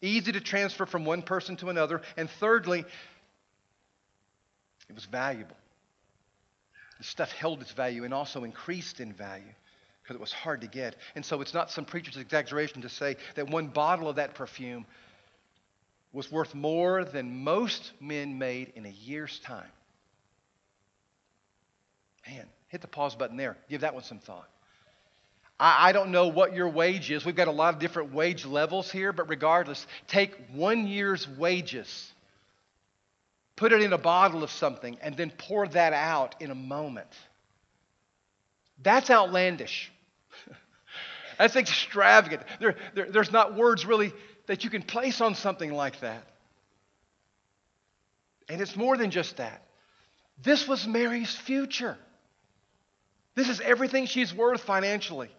easy 0.00 0.32
to 0.32 0.40
transfer 0.40 0.86
from 0.86 1.04
one 1.04 1.22
person 1.22 1.56
to 1.56 1.68
another. 1.68 2.02
And 2.16 2.30
thirdly, 2.30 2.84
it 4.88 4.94
was 4.94 5.04
valuable. 5.04 5.56
The 6.98 7.04
stuff 7.04 7.32
held 7.32 7.60
its 7.60 7.72
value 7.72 8.04
and 8.04 8.12
also 8.12 8.44
increased 8.44 9.00
in 9.00 9.12
value 9.12 9.52
because 10.02 10.16
it 10.16 10.20
was 10.20 10.32
hard 10.32 10.62
to 10.62 10.66
get. 10.66 10.96
And 11.14 11.24
so 11.24 11.40
it's 11.42 11.54
not 11.54 11.70
some 11.70 11.84
preacher's 11.84 12.16
exaggeration 12.16 12.82
to 12.82 12.88
say 12.88 13.16
that 13.34 13.48
one 13.48 13.68
bottle 13.68 14.08
of 14.08 14.16
that 14.16 14.34
perfume 14.34 14.86
was 16.12 16.32
worth 16.32 16.54
more 16.54 17.04
than 17.04 17.44
most 17.44 17.92
men 18.00 18.38
made 18.38 18.72
in 18.74 18.86
a 18.86 18.90
year's 18.90 19.38
time. 19.40 19.70
Man, 22.28 22.46
hit 22.68 22.80
the 22.80 22.88
pause 22.88 23.14
button 23.14 23.36
there. 23.36 23.56
Give 23.68 23.80
that 23.80 23.94
one 23.94 24.02
some 24.02 24.18
thought. 24.18 24.48
I, 25.58 25.88
I 25.88 25.92
don't 25.92 26.10
know 26.10 26.28
what 26.28 26.54
your 26.54 26.68
wage 26.68 27.10
is. 27.10 27.24
We've 27.24 27.34
got 27.34 27.48
a 27.48 27.52
lot 27.52 27.74
of 27.74 27.80
different 27.80 28.12
wage 28.12 28.44
levels 28.44 28.90
here, 28.90 29.12
but 29.12 29.28
regardless, 29.28 29.86
take 30.08 30.34
one 30.52 30.86
year's 30.86 31.26
wages, 31.28 32.12
put 33.56 33.72
it 33.72 33.82
in 33.82 33.92
a 33.92 33.98
bottle 33.98 34.42
of 34.42 34.50
something, 34.50 34.98
and 35.02 35.16
then 35.16 35.32
pour 35.36 35.66
that 35.68 35.92
out 35.92 36.34
in 36.40 36.50
a 36.50 36.54
moment. 36.54 37.08
That's 38.82 39.10
outlandish. 39.10 39.90
That's 41.38 41.56
extravagant. 41.56 42.42
There, 42.60 42.76
there, 42.94 43.10
there's 43.10 43.32
not 43.32 43.56
words 43.56 43.84
really 43.86 44.12
that 44.46 44.64
you 44.64 44.70
can 44.70 44.82
place 44.82 45.20
on 45.20 45.34
something 45.34 45.72
like 45.72 46.00
that. 46.00 46.22
And 48.48 48.60
it's 48.60 48.76
more 48.76 48.96
than 48.96 49.10
just 49.10 49.36
that. 49.38 49.62
This 50.42 50.68
was 50.68 50.86
Mary's 50.86 51.34
future. 51.34 51.98
This 53.38 53.48
is 53.48 53.60
everything 53.60 54.06
she's 54.06 54.34
worth 54.34 54.62
financially. 54.62 55.30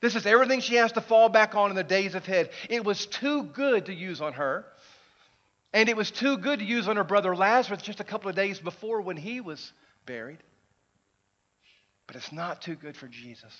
This 0.00 0.14
is 0.14 0.26
everything 0.26 0.60
she 0.60 0.76
has 0.76 0.92
to 0.92 1.00
fall 1.00 1.28
back 1.28 1.56
on 1.56 1.70
in 1.70 1.76
the 1.76 1.82
days 1.82 2.14
ahead. 2.14 2.50
It 2.70 2.84
was 2.84 3.04
too 3.04 3.42
good 3.42 3.86
to 3.86 3.92
use 3.92 4.20
on 4.20 4.34
her. 4.34 4.64
And 5.72 5.88
it 5.88 5.96
was 5.96 6.12
too 6.12 6.38
good 6.38 6.60
to 6.60 6.64
use 6.64 6.86
on 6.86 6.94
her 6.94 7.02
brother 7.02 7.34
Lazarus 7.34 7.82
just 7.82 7.98
a 7.98 8.04
couple 8.04 8.30
of 8.30 8.36
days 8.36 8.60
before 8.60 9.00
when 9.00 9.16
he 9.16 9.40
was 9.40 9.72
buried. 10.06 10.38
But 12.06 12.14
it's 12.14 12.30
not 12.30 12.62
too 12.62 12.76
good 12.76 12.96
for 12.96 13.08
Jesus. 13.08 13.52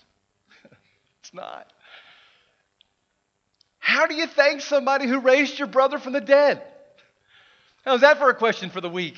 it's 1.20 1.34
not. 1.34 1.66
How 3.80 4.06
do 4.06 4.14
you 4.14 4.28
thank 4.28 4.60
somebody 4.60 5.08
who 5.08 5.18
raised 5.18 5.58
your 5.58 5.66
brother 5.66 5.98
from 5.98 6.12
the 6.12 6.20
dead? 6.20 6.62
How's 7.84 8.02
that 8.02 8.18
for 8.18 8.30
a 8.30 8.34
question 8.36 8.70
for 8.70 8.80
the 8.80 8.88
week? 8.88 9.16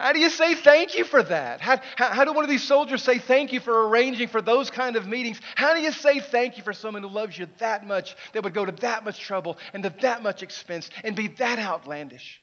How 0.00 0.14
do 0.14 0.18
you 0.18 0.30
say 0.30 0.54
thank 0.54 0.96
you 0.96 1.04
for 1.04 1.22
that? 1.22 1.60
How, 1.60 1.78
how, 1.94 2.08
how, 2.08 2.24
do 2.24 2.32
one 2.32 2.42
of 2.42 2.48
these 2.48 2.62
soldiers 2.62 3.02
say 3.02 3.18
thank 3.18 3.52
you 3.52 3.60
for 3.60 3.86
arranging 3.86 4.28
for 4.28 4.40
those 4.40 4.70
kind 4.70 4.96
of 4.96 5.06
meetings? 5.06 5.38
How 5.54 5.74
do 5.74 5.80
you 5.80 5.92
say 5.92 6.20
thank 6.20 6.56
you 6.56 6.62
for 6.62 6.72
someone 6.72 7.02
who 7.02 7.10
loves 7.10 7.38
you 7.38 7.46
that 7.58 7.86
much, 7.86 8.16
that 8.32 8.42
would 8.42 8.54
go 8.54 8.64
to 8.64 8.72
that 8.80 9.04
much 9.04 9.20
trouble 9.20 9.58
and 9.74 9.82
to 9.82 9.94
that 10.00 10.22
much 10.22 10.42
expense 10.42 10.88
and 11.04 11.14
be 11.14 11.28
that 11.28 11.58
outlandish? 11.58 12.40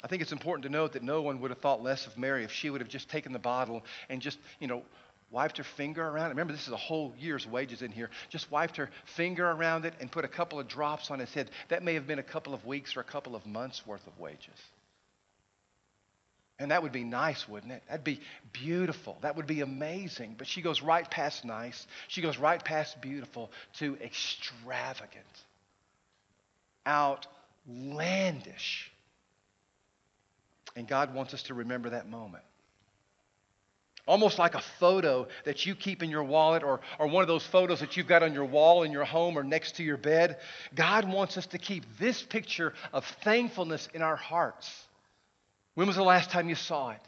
I 0.00 0.06
think 0.06 0.22
it's 0.22 0.30
important 0.30 0.62
to 0.62 0.68
note 0.68 0.92
that 0.92 1.02
no 1.02 1.22
one 1.22 1.40
would 1.40 1.50
have 1.50 1.58
thought 1.58 1.82
less 1.82 2.06
of 2.06 2.16
Mary 2.16 2.44
if 2.44 2.52
she 2.52 2.70
would 2.70 2.80
have 2.80 2.88
just 2.88 3.10
taken 3.10 3.32
the 3.32 3.40
bottle 3.40 3.82
and 4.08 4.22
just, 4.22 4.38
you 4.60 4.68
know, 4.68 4.84
wiped 5.32 5.58
her 5.58 5.64
finger 5.64 6.06
around 6.06 6.26
it. 6.26 6.30
Remember, 6.30 6.52
this 6.52 6.68
is 6.68 6.72
a 6.72 6.76
whole 6.76 7.12
year's 7.18 7.48
wages 7.48 7.82
in 7.82 7.90
here. 7.90 8.10
Just 8.28 8.48
wiped 8.52 8.76
her 8.76 8.90
finger 9.16 9.50
around 9.50 9.86
it 9.86 9.94
and 10.00 10.10
put 10.10 10.24
a 10.24 10.28
couple 10.28 10.60
of 10.60 10.68
drops 10.68 11.10
on 11.10 11.18
his 11.18 11.34
head. 11.34 11.50
That 11.68 11.82
may 11.82 11.94
have 11.94 12.06
been 12.06 12.20
a 12.20 12.22
couple 12.22 12.54
of 12.54 12.64
weeks 12.64 12.96
or 12.96 13.00
a 13.00 13.04
couple 13.04 13.34
of 13.34 13.44
months 13.44 13.84
worth 13.84 14.06
of 14.06 14.16
wages. 14.20 14.54
And 16.58 16.72
that 16.72 16.82
would 16.82 16.92
be 16.92 17.04
nice, 17.04 17.48
wouldn't 17.48 17.72
it? 17.72 17.82
That'd 17.88 18.02
be 18.02 18.20
beautiful. 18.52 19.16
That 19.20 19.36
would 19.36 19.46
be 19.46 19.60
amazing. 19.60 20.34
But 20.36 20.48
she 20.48 20.60
goes 20.60 20.82
right 20.82 21.08
past 21.08 21.44
nice. 21.44 21.86
She 22.08 22.20
goes 22.20 22.36
right 22.36 22.62
past 22.62 23.00
beautiful 23.00 23.52
to 23.74 23.96
extravagant, 24.02 25.24
outlandish. 26.86 28.90
And 30.74 30.88
God 30.88 31.14
wants 31.14 31.32
us 31.32 31.44
to 31.44 31.54
remember 31.54 31.90
that 31.90 32.08
moment. 32.08 32.42
Almost 34.06 34.38
like 34.38 34.54
a 34.54 34.62
photo 34.80 35.28
that 35.44 35.66
you 35.66 35.76
keep 35.76 36.02
in 36.02 36.10
your 36.10 36.24
wallet 36.24 36.64
or, 36.64 36.80
or 36.98 37.08
one 37.08 37.22
of 37.22 37.28
those 37.28 37.46
photos 37.46 37.80
that 37.80 37.96
you've 37.96 38.06
got 38.06 38.22
on 38.22 38.32
your 38.32 38.46
wall 38.46 38.82
in 38.82 38.90
your 38.90 39.04
home 39.04 39.38
or 39.38 39.44
next 39.44 39.76
to 39.76 39.84
your 39.84 39.98
bed. 39.98 40.38
God 40.74 41.12
wants 41.12 41.36
us 41.36 41.46
to 41.48 41.58
keep 41.58 41.84
this 41.98 42.22
picture 42.22 42.72
of 42.92 43.04
thankfulness 43.22 43.88
in 43.92 44.02
our 44.02 44.16
hearts 44.16 44.87
when 45.78 45.86
was 45.86 45.94
the 45.94 46.02
last 46.02 46.30
time 46.30 46.48
you 46.48 46.56
saw 46.56 46.90
it? 46.90 47.00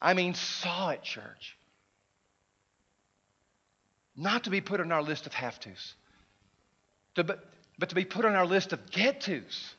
I 0.00 0.14
mean, 0.14 0.32
saw 0.32 0.88
it, 0.88 1.02
church. 1.02 1.58
Not 4.16 4.44
to 4.44 4.50
be 4.50 4.62
put 4.62 4.80
on 4.80 4.90
our 4.90 5.02
list 5.02 5.26
of 5.26 5.34
have 5.34 5.60
tos, 5.60 5.94
to, 7.16 7.24
but, 7.24 7.44
but 7.78 7.90
to 7.90 7.94
be 7.94 8.06
put 8.06 8.24
on 8.24 8.34
our 8.34 8.46
list 8.46 8.72
of 8.72 8.90
get 8.90 9.20
tos. 9.20 9.74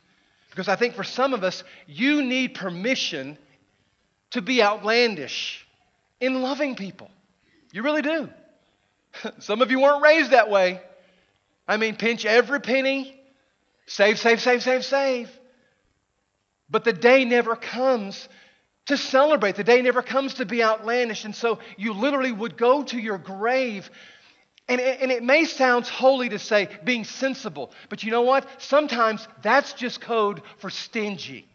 Because 0.52 0.68
I 0.68 0.76
think 0.76 0.94
for 0.94 1.04
some 1.04 1.34
of 1.34 1.44
us, 1.44 1.64
you 1.88 2.22
need 2.22 2.54
permission 2.54 3.36
to 4.30 4.44
be 4.44 4.62
outlandish 4.62 5.66
in 6.20 6.44
loving 6.44 6.76
people. 6.76 7.10
You 7.72 7.82
really 7.82 8.04
do. 8.04 8.30
Some 9.40 9.64
of 9.64 9.72
you 9.72 9.80
weren't 9.82 10.04
raised 10.04 10.30
that 10.30 10.52
way. 10.52 10.80
I 11.68 11.78
mean, 11.78 11.96
pinch 11.96 12.28
every 12.28 12.62
penny, 12.62 13.20
save, 13.88 14.20
save, 14.20 14.40
save, 14.40 14.62
save, 14.62 14.86
save. 14.86 15.32
But 16.72 16.86
the 16.86 16.94
day 16.94 17.26
never 17.26 17.56
comes 17.56 18.28
to 18.86 18.98
celebrate. 18.98 19.56
The 19.56 19.64
day 19.64 19.82
never 19.82 20.02
comes 20.02 20.36
to 20.36 20.46
be 20.46 20.64
outlandish. 20.64 21.26
And 21.26 21.36
so 21.36 21.60
you 21.78 21.94
literally 21.94 22.32
would 22.32 22.58
go 22.58 22.84
to 22.84 22.98
your 22.98 23.18
grave. 23.18 23.90
And 24.68 24.80
it, 24.80 25.02
and 25.02 25.12
it 25.12 25.22
may 25.22 25.46
sound 25.46 25.86
holy 25.86 26.30
to 26.30 26.40
say 26.40 26.70
being 26.84 27.04
sensible, 27.04 27.72
but 27.90 28.04
you 28.04 28.12
know 28.12 28.22
what? 28.22 28.48
Sometimes 28.62 29.28
that's 29.42 29.74
just 29.74 30.00
code 30.00 30.42
for 30.60 30.70
stingy. 30.70 31.46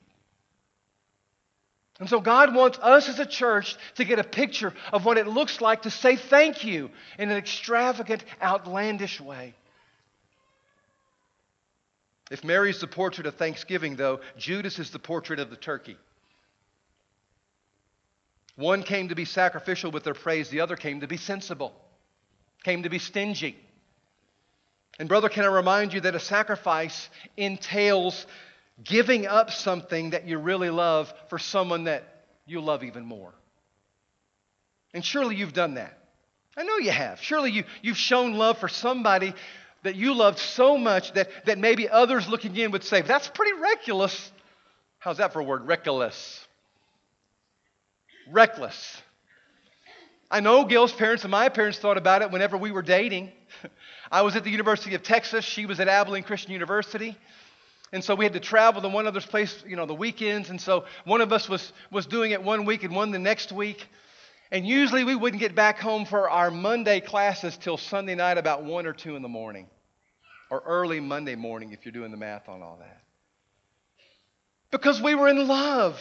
And 1.99 2.11
so 2.11 2.20
God 2.20 2.54
wants 2.54 2.78
us 2.78 3.08
as 3.08 3.18
a 3.18 3.25
church 3.25 3.75
to 3.94 4.04
get 4.04 4.18
a 4.18 4.25
picture 4.25 4.75
of 4.92 5.06
what 5.06 5.16
it 5.16 5.26
looks 5.26 5.62
like 5.62 5.82
to 5.82 5.90
say 5.90 6.16
thank 6.16 6.62
you 6.62 6.90
in 7.18 7.30
an 7.30 7.38
extravagant, 7.38 8.23
outlandish 8.42 9.18
way. 9.18 9.54
If 12.30 12.45
Mary 12.45 12.71
is 12.71 12.80
the 12.80 12.87
portrait 12.87 13.26
of 13.26 13.37
thanksgiving, 13.37 13.97
though, 13.97 14.21
Judas 14.37 14.78
is 14.78 14.90
the 14.90 14.99
portrait 14.99 15.38
of 15.38 15.50
the 15.50 15.56
turkey. 15.56 15.97
One 18.56 18.83
came 18.83 19.09
to 19.09 19.14
be 19.14 19.25
sacrificial 19.25 19.90
with 19.90 20.04
their 20.04 20.14
praise, 20.14 20.49
the 20.49 20.61
other 20.61 20.76
came 20.76 21.00
to 21.00 21.06
be 21.06 21.18
sensible, 21.18 21.75
came 22.64 22.83
to 22.83 22.88
be 22.88 22.99
stingy. 22.99 23.56
And, 24.99 25.09
brother, 25.09 25.28
can 25.28 25.45
I 25.45 25.49
remind 25.49 25.92
you 25.92 26.00
that 26.00 26.14
a 26.14 26.21
sacrifice 26.21 27.11
entails 27.37 28.26
giving 28.83 29.26
up 29.26 29.50
something 29.50 30.11
that 30.11 30.26
you 30.26 30.38
really 30.38 30.71
love 30.71 31.12
for 31.28 31.38
someone 31.38 31.85
that 31.85 32.25
you 32.47 32.61
love 32.61 32.85
even 32.85 33.04
more. 33.04 33.33
And 34.95 35.04
surely 35.04 35.37
you've 35.37 35.52
done 35.52 35.75
that. 35.75 35.99
I 36.56 36.62
know 36.62 36.78
you 36.78 36.90
have. 36.90 37.21
Surely 37.21 37.50
you, 37.50 37.64
you've 37.83 37.99
shown 37.99 38.35
love 38.35 38.59
for 38.59 38.68
somebody 38.68 39.35
that 39.87 39.97
you 39.97 40.14
loved 40.14 40.38
so 40.38 40.76
much 40.76 41.12
that, 41.12 41.28
that 41.47 41.59
maybe 41.59 41.88
others 41.88 42.28
looking 42.28 42.55
in 42.57 42.71
would 42.73 42.85
say, 42.85 43.02
that's 43.02 43.28
pretty 43.28 43.52
reckless. 43.61 44.33
How's 44.99 45.19
that 45.19 45.33
for 45.33 45.40
a 45.40 45.45
word? 45.45 45.66
Reckless. 45.66 46.45
Reckless. 48.31 49.02
I 50.31 50.40
know 50.40 50.64
Gail's 50.64 50.93
parents 50.93 51.23
and 51.23 51.31
my 51.31 51.49
parents 51.49 51.78
thought 51.78 51.97
about 51.97 52.23
it 52.23 52.31
whenever 52.31 52.57
we 52.57 52.73
were 52.73 52.83
dating. 52.83 53.31
I 54.11 54.23
was 54.23 54.35
at 54.35 54.45
the 54.45 54.50
University 54.50 54.95
of 54.95 55.02
Texas, 55.02 55.45
she 55.45 55.66
was 55.66 55.78
at 55.78 55.88
Abilene 55.88 56.25
Christian 56.25 56.52
University. 56.52 57.16
And 57.93 58.02
so 58.02 58.16
we 58.16 58.25
had 58.25 58.33
to 58.33 58.40
travel 58.40 58.83
to 58.83 58.88
one 58.88 59.07
other's 59.07 59.25
place, 59.25 59.62
you 59.66 59.76
know, 59.76 59.87
the 59.87 59.95
weekends. 59.95 60.50
And 60.50 60.61
so 60.61 60.85
one 61.05 61.21
of 61.21 61.33
us 61.33 61.49
was, 61.49 61.73
was 61.93 62.07
doing 62.07 62.33
it 62.33 62.43
one 62.43 62.64
week 62.64 62.83
and 62.83 62.95
one 62.95 63.12
the 63.12 63.19
next 63.21 63.52
week. 63.52 63.87
And 64.50 64.66
usually 64.66 65.05
we 65.05 65.14
wouldn't 65.14 65.40
get 65.40 65.55
back 65.55 65.78
home 65.78 66.05
for 66.05 66.28
our 66.28 66.50
Monday 66.50 67.00
classes 67.00 67.57
till 67.57 67.76
Sunday 67.76 68.14
night 68.14 68.38
about 68.38 68.64
1 68.64 68.87
or 68.87 68.93
2 68.93 69.14
in 69.14 69.23
the 69.23 69.28
morning, 69.28 69.69
or 70.50 70.62
early 70.67 71.00
Monday 71.00 71.35
morning 71.35 71.73
if 71.73 71.85
you're 71.85 71.93
doing 71.93 72.11
the 72.11 72.17
math 72.17 72.49
on 72.49 72.62
all 72.62 72.79
that. 72.81 73.03
Because 74.71 75.00
we 75.00 75.15
were 75.15 75.29
in 75.29 75.47
love. 75.47 76.00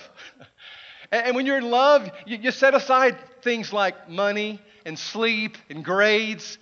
and 1.11 1.35
when 1.35 1.45
you're 1.45 1.57
in 1.57 1.69
love, 1.69 2.09
you, 2.25 2.51
set 2.51 2.73
aside 2.73 3.17
things 3.41 3.71
like 3.71 4.09
money 4.09 4.59
and 4.85 4.97
sleep 4.97 5.57
and 5.69 5.83
grades 5.83 6.57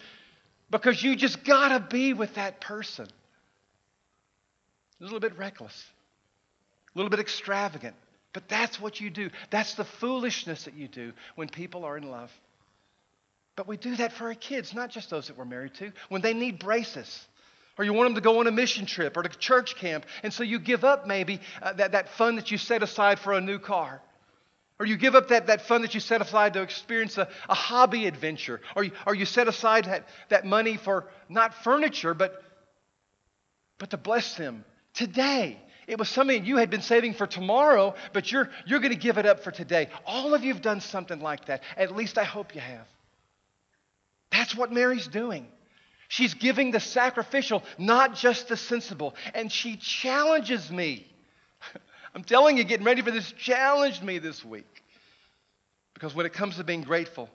because 0.70 1.02
you 1.04 1.16
just 1.16 1.44
got 1.44 1.70
to 1.70 1.80
be 1.80 2.14
with 2.14 2.36
that 2.36 2.62
person. 2.62 3.08
A 5.00 5.04
little 5.04 5.20
bit 5.20 5.38
reckless, 5.38 5.86
a 6.96 6.98
little 6.98 7.10
bit 7.10 7.20
extravagant. 7.20 7.96
But 8.34 8.50
that's 8.50 8.82
what 8.82 9.00
you 9.00 9.10
do. 9.10 9.30
That's 9.52 9.76
the 9.76 9.84
foolishness 9.84 10.64
that 10.64 10.74
you 10.74 10.88
do 10.88 11.14
when 11.36 11.48
people 11.48 11.86
are 11.86 11.98
in 11.98 12.10
love. 12.10 12.32
But 13.56 13.68
we 13.68 13.78
do 13.78 13.96
that 13.98 14.14
for 14.14 14.26
our 14.26 14.34
kids, 14.34 14.74
not 14.74 14.90
just 14.90 15.12
those 15.12 15.28
that 15.28 15.38
we're 15.38 15.46
married 15.46 15.76
to, 15.76 15.92
when 16.10 16.22
they 16.22 16.34
need 16.34 16.58
braces. 16.58 17.28
Or 17.78 17.86
you 17.86 17.94
want 17.94 18.08
them 18.08 18.16
to 18.16 18.22
go 18.22 18.40
on 18.40 18.48
a 18.48 18.52
mission 18.52 18.86
trip 18.86 19.18
or 19.18 19.24
to 19.24 19.30
church 19.30 19.76
camp. 19.76 20.06
And 20.22 20.32
so 20.32 20.44
you 20.44 20.60
give 20.60 20.84
up 20.84 21.08
maybe 21.08 21.40
uh, 21.62 21.74
that, 21.74 21.94
that 21.94 22.10
fun 22.10 22.36
that 22.36 22.52
you 22.52 22.58
set 22.58 22.84
aside 22.84 23.20
for 23.20 23.34
a 23.34 23.42
new 23.42 23.58
car. 23.58 24.02
Or 24.80 24.86
you 24.86 24.98
give 24.98 25.16
up 25.16 25.30
that, 25.30 25.48
that 25.48 25.62
fun 25.62 25.82
that 25.82 25.94
you 25.94 26.00
set 26.00 26.22
aside 26.22 26.54
to 26.54 26.62
experience 26.62 27.18
a, 27.18 27.28
a 27.50 27.54
hobby 27.54 28.06
adventure. 28.06 28.62
Or 28.76 28.84
you, 28.84 28.92
or 29.08 29.16
you 29.16 29.26
set 29.26 29.48
aside 29.48 29.86
that, 29.86 30.08
that 30.30 30.46
money 30.46 30.78
for 30.78 31.06
not 31.30 31.64
furniture, 31.64 32.14
but, 32.14 32.44
but 33.80 33.90
to 33.92 33.98
bless 33.98 34.36
them 34.36 34.66
today 34.94 35.60
it 35.88 36.00
was 36.00 36.10
something 36.10 36.46
you 36.46 36.58
had 36.58 36.70
been 36.70 36.82
saving 36.82 37.14
for 37.14 37.28
tomorrow, 37.28 37.94
but 38.14 38.32
you're, 38.32 38.50
you're 38.66 38.80
going 38.80 38.94
to 38.94 39.00
give 39.00 39.18
it 39.18 39.26
up 39.26 39.44
for 39.44 39.52
today. 39.52 39.90
All 40.06 40.34
of 40.34 40.44
you 40.44 40.54
have 40.54 40.62
done 40.62 40.80
something 40.80 41.20
like 41.20 41.46
that. 41.46 41.64
At 41.76 41.96
least 41.96 42.18
I 42.18 42.24
hope 42.24 42.56
you 42.56 42.62
have. 42.62 42.88
That's 44.32 44.56
what 44.56 44.72
Mary's 44.72 45.08
doing. 45.08 45.48
She's 46.14 46.36
giving 46.36 46.70
the 46.70 46.80
sacrificial, 46.80 47.64
not 47.80 48.14
just 48.14 48.48
the 48.48 48.56
sensible. 48.56 49.16
And 49.34 49.52
she 49.52 49.78
challenges 49.78 50.70
me. 50.70 51.08
I'm 52.14 52.24
telling 52.24 52.56
you, 52.56 52.64
getting 52.66 52.86
ready 52.86 53.02
for 53.02 53.10
this 53.10 53.32
challenged 53.32 54.04
me 54.04 54.20
this 54.20 54.46
week. 54.46 54.84
Because 55.96 56.14
when 56.14 56.28
it 56.28 56.34
comes 56.34 56.58
to 56.58 56.64
being 56.64 56.84
grateful, 56.84 57.32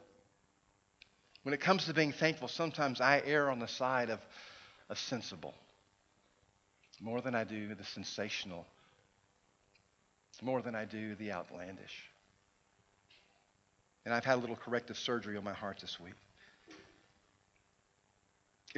when 1.43 1.55
it 1.55 1.61
comes 1.61 1.87
to 1.87 1.93
being 1.93 2.13
thankful, 2.13 2.47
sometimes 2.47 3.01
I 3.01 3.21
err 3.27 3.51
on 3.51 3.59
the 3.59 3.67
side 3.67 4.11
of, 4.11 4.21
of 4.89 4.97
sensible 4.97 5.55
more 7.01 7.21
than 7.21 7.35
I 7.35 7.43
do 7.43 7.75
the 7.75 7.85
sensational, 7.85 8.65
more 10.41 10.63
than 10.63 10.77
I 10.77 10.85
do 10.85 11.17
the 11.17 11.33
outlandish. 11.33 12.05
And 14.05 14.15
I've 14.15 14.25
had 14.25 14.37
a 14.37 14.41
little 14.41 14.55
corrective 14.55 14.99
surgery 14.99 15.37
on 15.37 15.43
my 15.43 15.53
heart 15.53 15.79
this 15.81 15.99
week. 15.99 16.15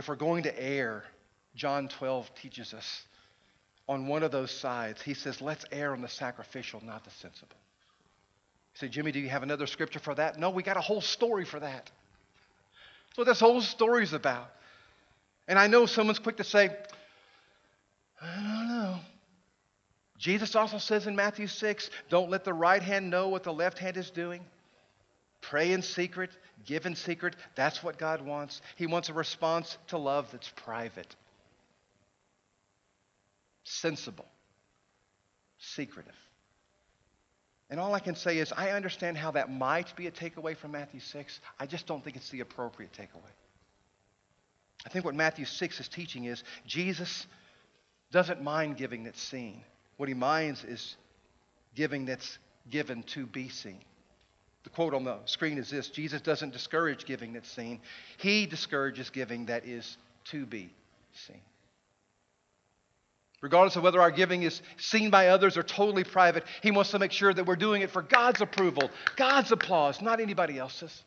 If 0.01 0.09
we're 0.09 0.17
going 0.17 0.45
to 0.45 0.59
err, 0.59 1.05
John 1.55 1.87
12 1.89 2.35
teaches 2.35 2.73
us 2.73 3.03
on 3.87 4.07
one 4.07 4.23
of 4.23 4.33
those 4.33 4.51
sides. 4.51 5.03
He 5.03 5.13
says, 5.13 5.43
let's 5.43 5.67
err 5.71 5.93
on 5.93 6.01
the 6.01 6.09
sacrificial, 6.09 6.83
not 6.83 7.05
the 7.05 7.11
sensible. 7.11 7.59
You 8.73 8.79
say, 8.79 8.89
Jimmy, 8.89 9.13
do 9.13 9.21
you 9.21 9.29
have 9.29 9.43
another 9.43 9.67
scripture 9.67 9.99
for 9.99 10.15
that? 10.15 10.39
No, 10.39 10.49
we 10.49 10.63
got 10.63 10.79
a 10.79 10.81
whole 10.81 11.03
story 11.03 11.45
for 11.45 11.61
that. 11.61 11.91
That's 13.09 13.19
what 13.19 13.27
this 13.27 13.41
whole 13.41 13.61
story 13.61 14.03
is 14.03 14.15
about. 14.15 14.51
And 15.47 15.59
I 15.59 15.67
know 15.67 15.85
someone's 15.85 16.19
quick 16.19 16.39
to 16.39 16.45
say, 16.45 16.75
I 18.23 18.37
don't 18.37 18.69
know. 18.69 19.01
Jesus 20.17 20.57
also 20.57 20.79
says 20.79 21.09
in 21.09 21.15
Matthew 21.15 21.47
6 21.47 21.91
don't 22.09 22.31
let 22.31 22.45
the 22.45 22.55
right 22.55 22.83
hand 22.83 23.11
know 23.11 23.29
what 23.29 23.43
the 23.43 23.53
left 23.53 23.79
hand 23.79 23.99
is 23.99 24.11
doing. 24.11 24.41
Pray 25.41 25.73
in 25.73 25.83
secret, 25.83 26.31
give 26.67 26.87
in 26.87 26.95
secret. 26.95 27.35
That's 27.55 27.83
what 27.83 27.99
God 27.99 28.23
wants. 28.23 28.61
He 28.77 28.87
wants 28.87 29.09
a 29.09 29.15
response 29.15 29.79
to 29.89 29.99
love 29.99 30.31
that's 30.33 30.51
private, 30.57 31.15
sensible, 33.65 34.27
secretive. 35.59 36.15
And 37.71 37.79
all 37.79 37.95
I 37.95 38.01
can 38.01 38.17
say 38.17 38.39
is, 38.39 38.53
I 38.53 38.71
understand 38.71 39.17
how 39.17 39.31
that 39.31 39.51
might 39.51 39.95
be 39.95 40.09
a 40.09 40.11
takeaway 40.11 40.57
from 40.57 40.73
Matthew 40.73 41.01
6. 41.01 41.41
I 41.59 41.67
just 41.67 41.87
don't 41.87 42.03
think 42.03 42.17
it's 42.17 42.31
the 42.31 42.41
appropriate 42.41 42.93
takeaway. 42.93 43.31
I 44.85 44.89
think 44.89 45.05
what 45.05 45.15
Matthew 45.15 45.45
6 45.45 45.81
is 45.81 45.89
teaching 45.89 46.25
is 46.25 46.43
Jesus 46.67 47.27
doesn't 48.11 48.43
mind 48.43 48.77
giving 48.77 49.05
that's 49.05 49.23
seen. 49.23 49.63
What 49.99 50.09
he 50.09 50.15
minds 50.15 50.65
is 50.65 50.97
giving 51.75 52.07
that's 52.07 52.39
given 52.69 53.05
to 53.05 53.27
be 53.27 53.49
seen. 53.49 53.85
The 54.65 54.71
quote 54.71 54.95
on 54.95 55.05
the 55.05 55.19
screen 55.25 55.59
is 55.59 55.71
this 55.71 55.89
Jesus 55.89 56.21
doesn't 56.21 56.53
discourage 56.53 57.07
giving 57.07 57.33
that's 57.33 57.51
seen, 57.51 57.81
he 58.19 58.47
discourages 58.47 59.11
giving 59.11 59.47
that 59.47 59.65
is 59.65 59.97
to 60.27 60.45
be 60.47 60.73
seen. 61.13 61.41
Regardless 63.41 63.77
of 63.77 63.83
whether 63.83 64.03
our 64.03 64.11
giving 64.11 64.43
is 64.43 64.61
seen 64.77 65.09
by 65.09 65.29
others 65.29 65.57
or 65.57 65.63
totally 65.63 66.05
private, 66.05 66.45
he 66.63 66.71
wants 66.71 66.91
to 66.91 66.99
make 66.99 67.11
sure 67.11 67.33
that 67.33 67.47
we're 67.47 67.57
doing 67.57 67.81
it 67.81 67.91
for 67.91 68.03
God's 68.03 68.43
approval, 68.43 68.91
God's 69.17 69.51
applause, 69.51 70.03
not 70.03 70.21
anybody 70.21 70.59
else's. 70.59 71.05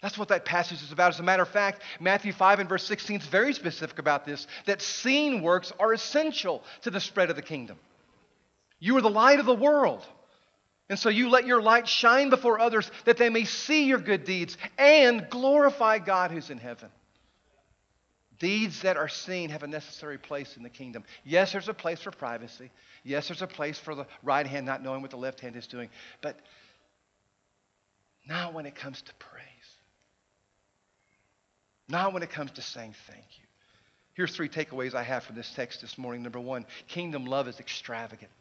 That's 0.00 0.16
what 0.16 0.28
that 0.28 0.44
passage 0.44 0.82
is 0.82 0.92
about. 0.92 1.12
As 1.12 1.20
a 1.20 1.24
matter 1.24 1.42
of 1.42 1.48
fact, 1.48 1.82
Matthew 1.98 2.32
5 2.32 2.60
and 2.60 2.68
verse 2.68 2.84
16 2.84 3.20
is 3.20 3.26
very 3.26 3.52
specific 3.52 3.98
about 3.98 4.24
this 4.24 4.46
that 4.66 4.80
seen 4.80 5.42
works 5.42 5.72
are 5.78 5.92
essential 5.92 6.62
to 6.82 6.90
the 6.90 7.00
spread 7.00 7.30
of 7.30 7.36
the 7.36 7.42
kingdom. 7.42 7.78
You 8.78 8.96
are 8.96 9.02
the 9.02 9.10
light 9.10 9.40
of 9.40 9.46
the 9.46 9.54
world. 9.54 10.06
And 10.90 10.98
so 10.98 11.08
you 11.08 11.30
let 11.30 11.46
your 11.46 11.62
light 11.62 11.86
shine 11.86 12.30
before 12.30 12.58
others 12.58 12.90
that 13.04 13.16
they 13.16 13.30
may 13.30 13.44
see 13.44 13.84
your 13.84 14.00
good 14.00 14.24
deeds 14.24 14.58
and 14.76 15.30
glorify 15.30 16.00
God 16.00 16.32
who's 16.32 16.50
in 16.50 16.58
heaven. 16.58 16.88
Deeds 18.40 18.82
that 18.82 18.96
are 18.96 19.08
seen 19.08 19.50
have 19.50 19.62
a 19.62 19.68
necessary 19.68 20.18
place 20.18 20.56
in 20.56 20.64
the 20.64 20.68
kingdom. 20.68 21.04
Yes, 21.24 21.52
there's 21.52 21.68
a 21.68 21.74
place 21.74 22.00
for 22.00 22.10
privacy. 22.10 22.72
Yes, 23.04 23.28
there's 23.28 23.40
a 23.40 23.46
place 23.46 23.78
for 23.78 23.94
the 23.94 24.06
right 24.24 24.44
hand 24.44 24.66
not 24.66 24.82
knowing 24.82 25.00
what 25.00 25.12
the 25.12 25.16
left 25.16 25.38
hand 25.38 25.54
is 25.54 25.68
doing. 25.68 25.90
But 26.22 26.40
not 28.26 28.52
when 28.52 28.66
it 28.66 28.74
comes 28.74 29.00
to 29.00 29.14
praise. 29.14 29.44
Not 31.88 32.12
when 32.12 32.24
it 32.24 32.30
comes 32.30 32.50
to 32.52 32.62
saying 32.62 32.96
thank 33.06 33.26
you. 33.38 33.44
Here's 34.14 34.34
three 34.34 34.48
takeaways 34.48 34.94
I 34.94 35.04
have 35.04 35.22
from 35.22 35.36
this 35.36 35.52
text 35.54 35.82
this 35.82 35.96
morning. 35.96 36.24
Number 36.24 36.40
one, 36.40 36.66
kingdom 36.88 37.26
love 37.26 37.46
is 37.46 37.60
extravagant. 37.60 38.32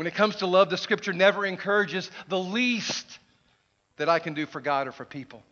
When 0.00 0.06
it 0.06 0.14
comes 0.14 0.36
to 0.36 0.46
love, 0.46 0.70
the 0.70 0.78
scripture 0.78 1.12
never 1.12 1.44
encourages 1.44 2.10
the 2.26 2.38
least 2.38 3.18
that 3.98 4.08
I 4.08 4.18
can 4.18 4.32
do 4.32 4.46
for 4.46 4.58
God 4.58 4.88
or 4.88 4.92
for 4.92 5.04
people. 5.04 5.42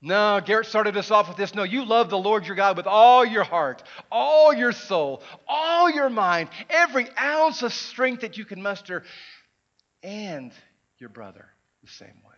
No, 0.00 0.40
Garrett 0.46 0.66
started 0.66 0.96
us 0.96 1.10
off 1.10 1.26
with 1.26 1.36
this. 1.36 1.56
No, 1.56 1.64
you 1.64 1.84
love 1.84 2.08
the 2.08 2.16
Lord 2.16 2.46
your 2.46 2.54
God 2.54 2.76
with 2.76 2.86
all 2.86 3.26
your 3.26 3.42
heart, 3.42 3.82
all 4.12 4.54
your 4.54 4.70
soul, 4.70 5.24
all 5.48 5.90
your 5.90 6.08
mind, 6.08 6.50
every 6.70 7.08
ounce 7.18 7.64
of 7.64 7.72
strength 7.72 8.20
that 8.20 8.38
you 8.38 8.44
can 8.44 8.62
muster, 8.62 9.02
and 10.04 10.52
your 10.98 11.10
brother 11.10 11.44
the 11.82 11.90
same 11.90 12.22
way. 12.24 12.36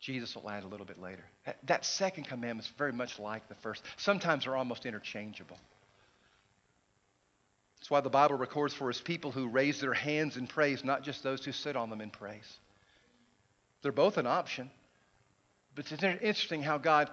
Jesus 0.00 0.36
will 0.36 0.50
add 0.50 0.64
a 0.64 0.68
little 0.68 0.84
bit 0.84 1.00
later. 1.00 1.24
That, 1.64 1.86
second 1.86 2.24
commandment 2.24 2.68
is 2.68 2.72
very 2.76 2.92
much 2.92 3.18
like 3.18 3.48
the 3.48 3.54
first. 3.54 3.82
Sometimes 3.96 4.44
they're 4.44 4.54
almost 4.54 4.84
interchangeable. 4.84 5.56
That's 7.78 7.90
why 7.90 8.00
the 8.00 8.10
Bible 8.10 8.36
records 8.36 8.74
for 8.74 8.88
us 8.88 9.00
people 9.00 9.30
who 9.30 9.48
raise 9.48 9.80
their 9.80 9.94
hands 9.94 10.36
in 10.36 10.46
praise, 10.46 10.84
not 10.84 11.02
just 11.02 11.22
those 11.22 11.44
who 11.44 11.52
sit 11.52 11.76
on 11.76 11.90
them 11.90 12.00
in 12.00 12.10
praise. 12.10 12.58
They're 13.82 13.92
both 13.92 14.18
an 14.18 14.26
option. 14.26 14.70
But 15.74 15.90
it's 15.92 16.02
interesting 16.02 16.62
how 16.62 16.78
God 16.78 17.08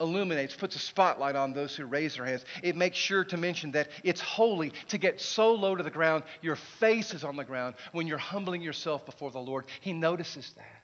illuminates, 0.00 0.56
puts 0.56 0.74
a 0.74 0.80
spotlight 0.80 1.36
on 1.36 1.52
those 1.52 1.76
who 1.76 1.84
raise 1.84 2.16
their 2.16 2.24
hands. 2.24 2.44
It 2.62 2.74
makes 2.74 2.96
sure 2.96 3.24
to 3.24 3.36
mention 3.36 3.70
that 3.72 3.88
it's 4.02 4.20
holy 4.20 4.72
to 4.88 4.98
get 4.98 5.20
so 5.20 5.54
low 5.54 5.76
to 5.76 5.82
the 5.82 5.90
ground, 5.90 6.24
your 6.40 6.56
face 6.56 7.14
is 7.14 7.22
on 7.22 7.36
the 7.36 7.44
ground 7.44 7.76
when 7.92 8.08
you're 8.08 8.18
humbling 8.18 8.62
yourself 8.62 9.06
before 9.06 9.30
the 9.30 9.38
Lord. 9.38 9.66
He 9.80 9.92
notices 9.92 10.52
that. 10.56 10.82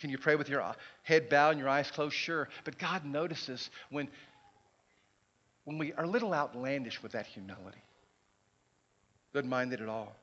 Can 0.00 0.10
you 0.10 0.18
pray 0.18 0.36
with 0.36 0.48
your 0.48 0.62
uh, 0.62 0.74
head 1.02 1.28
bowed 1.28 1.50
and 1.50 1.58
your 1.58 1.68
eyes 1.68 1.90
closed? 1.90 2.14
Sure. 2.14 2.48
But 2.64 2.78
God 2.78 3.04
notices 3.04 3.70
when 3.90 4.08
when 5.64 5.78
we 5.78 5.92
are 5.94 6.04
a 6.04 6.08
little 6.08 6.34
outlandish 6.34 7.02
with 7.02 7.12
that 7.12 7.26
humility. 7.26 7.82
Doesn't 9.32 9.48
mind 9.48 9.72
it 9.72 9.80
at 9.80 9.88
all. 9.88 10.14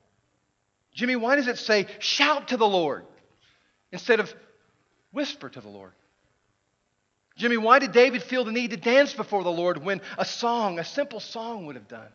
Jimmy, 0.94 1.16
why 1.16 1.36
does 1.36 1.48
it 1.48 1.58
say 1.58 1.86
shout 1.98 2.48
to 2.48 2.56
the 2.56 2.66
Lord 2.66 3.04
instead 3.90 4.20
of 4.20 4.32
whisper 5.12 5.48
to 5.48 5.60
the 5.60 5.68
Lord? 5.68 5.92
Jimmy, 7.36 7.56
why 7.56 7.78
did 7.78 7.92
David 7.92 8.22
feel 8.22 8.44
the 8.44 8.52
need 8.52 8.70
to 8.70 8.76
dance 8.76 9.14
before 9.14 9.42
the 9.42 9.50
Lord 9.50 9.82
when 9.82 10.02
a 10.18 10.24
song, 10.24 10.78
a 10.78 10.84
simple 10.84 11.20
song, 11.20 11.66
would 11.66 11.76
have 11.76 11.88
done? 11.88 12.08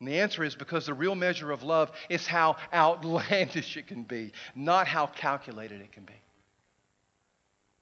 And 0.00 0.08
the 0.08 0.20
answer 0.20 0.44
is 0.44 0.54
because 0.54 0.86
the 0.86 0.94
real 0.94 1.14
measure 1.14 1.50
of 1.50 1.62
love 1.62 1.90
is 2.08 2.26
how 2.26 2.56
outlandish 2.72 3.76
it 3.76 3.86
can 3.86 4.02
be, 4.02 4.32
not 4.54 4.86
how 4.86 5.06
calculated 5.06 5.80
it 5.80 5.92
can 5.92 6.04
be. 6.04 6.14